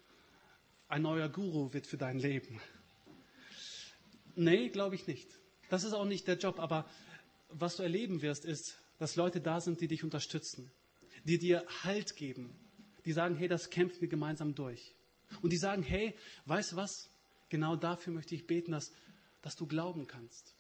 Ein 0.89 1.03
neuer 1.03 1.29
Guru 1.29 1.73
wird 1.73 1.87
für 1.87 1.99
dein 1.99 2.19
Leben. 2.19 2.61
Nee, 4.35 4.69
glaube 4.71 4.95
ich 4.95 5.07
nicht. 5.07 5.29
Das 5.69 5.85
ist 5.85 5.93
auch 5.93 6.07
nicht 6.07 6.27
der 6.27 6.39
Job. 6.39 6.59
Aber 6.59 6.91
was 7.51 7.77
du 7.77 7.83
erleben 7.83 8.23
wirst, 8.23 8.45
ist, 8.45 8.79
dass 8.99 9.17
Leute 9.17 9.41
da 9.41 9.61
sind, 9.61 9.81
die 9.81 9.87
dich 9.87 10.03
unterstützen, 10.03 10.73
die 11.25 11.39
dir 11.39 11.65
Halt 11.85 12.17
geben, 12.17 12.59
die 13.05 13.13
sagen, 13.13 13.37
hey, 13.37 13.49
das 13.49 13.71
kämpfen 13.71 14.01
wir 14.01 14.09
gemeinsam 14.09 14.55
durch. 14.55 14.95
Und 15.43 15.53
die 15.53 15.57
sagen, 15.57 15.83
hey, 15.83 16.17
weißt 16.47 16.73
du 16.73 16.77
was? 16.77 17.11
Genau 17.49 17.77
dafür 17.77 18.13
möchte 18.13 18.35
ich 18.35 18.47
beten, 18.47 18.73
dass, 18.73 18.93
dass 19.43 19.57
du 19.57 19.67
glauben 19.67 20.07
kannst. 20.07 20.55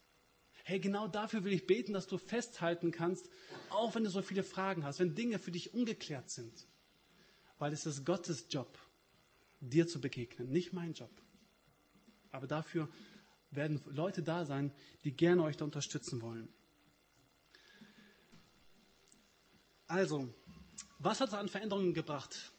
Hey, 0.64 0.78
genau 0.78 1.09
dafür 1.09 1.44
will 1.44 1.52
ich 1.52 1.66
beten, 1.66 1.92
dass 1.92 2.06
du 2.06 2.18
festhalten 2.18 2.90
kannst, 2.90 3.28
auch 3.70 3.94
wenn 3.94 4.04
du 4.04 4.11
so 4.11 4.22
viele 4.22 4.42
Fragen 4.42 4.85
hast, 4.85 5.00
wenn 5.00 5.14
Dinge 5.14 5.38
für 5.38 5.50
dich 5.50 5.74
ungeklärt 5.74 6.30
sind. 6.30 6.66
Weil 7.59 7.72
es 7.72 7.87
ist 7.87 8.04
Gottes 8.04 8.46
Job, 8.50 8.78
dir 9.61 9.87
zu 9.87 10.00
begegnen, 10.00 10.50
nicht 10.50 10.72
mein 10.72 10.92
Job. 10.92 11.11
Aber 12.30 12.46
dafür 12.46 12.88
werden 13.50 13.80
Leute 13.87 14.22
da 14.22 14.44
sein, 14.44 14.72
die 15.04 15.12
gerne 15.12 15.42
euch 15.42 15.56
da 15.56 15.64
unterstützen 15.64 16.22
wollen. 16.22 16.48
Also, 19.87 20.33
was 20.98 21.20
hat 21.20 21.28
es 21.28 21.35
an 21.35 21.48
Veränderungen 21.48 21.94
gebracht? 21.94 22.52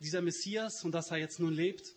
Dieser 0.00 0.22
Messias 0.22 0.84
und 0.84 0.92
dass 0.92 1.10
er 1.10 1.18
jetzt 1.18 1.40
nun 1.40 1.52
lebt. 1.52 1.94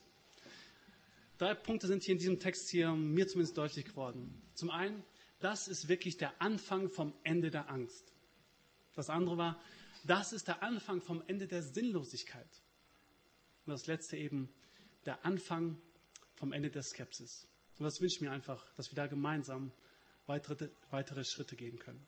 Drei 1.38 1.54
Punkte 1.54 1.88
sind 1.88 2.04
hier 2.04 2.14
in 2.14 2.20
diesem 2.20 2.40
Text 2.40 2.70
hier 2.70 2.92
mir 2.92 3.28
zumindest 3.28 3.58
deutlich 3.58 3.86
geworden. 3.86 4.42
Zum 4.54 4.70
einen, 4.70 5.04
das 5.40 5.68
ist 5.68 5.88
wirklich 5.88 6.18
der 6.18 6.40
Anfang 6.42 6.90
vom 6.90 7.14
Ende 7.24 7.50
der 7.52 7.70
Angst. 7.70 8.14
Das 8.94 9.10
andere 9.10 9.38
war, 9.38 9.62
das 10.04 10.34
ist 10.34 10.48
der 10.48 10.64
Anfang 10.64 11.02
vom 11.02 11.24
Ende 11.28 11.48
der 11.48 11.64
Sinnlosigkeit. 11.64 12.62
Und 13.66 13.72
das 13.72 13.88
letzte 13.88 14.18
eben, 14.18 14.50
der 15.06 15.26
Anfang 15.26 15.82
vom 16.36 16.54
Ende 16.54 16.70
der 16.70 16.84
Skepsis. 16.84 17.48
Und 17.78 17.86
das 17.86 18.02
wünsche 18.02 18.16
ich 18.16 18.22
mir 18.22 18.32
einfach, 18.32 18.72
dass 18.74 18.92
wir 18.92 18.96
da 18.96 19.08
gemeinsam 19.08 19.72
weitere, 20.26 20.70
weitere 20.90 21.24
Schritte 21.24 21.56
gehen 21.56 21.80
können. 21.80 22.06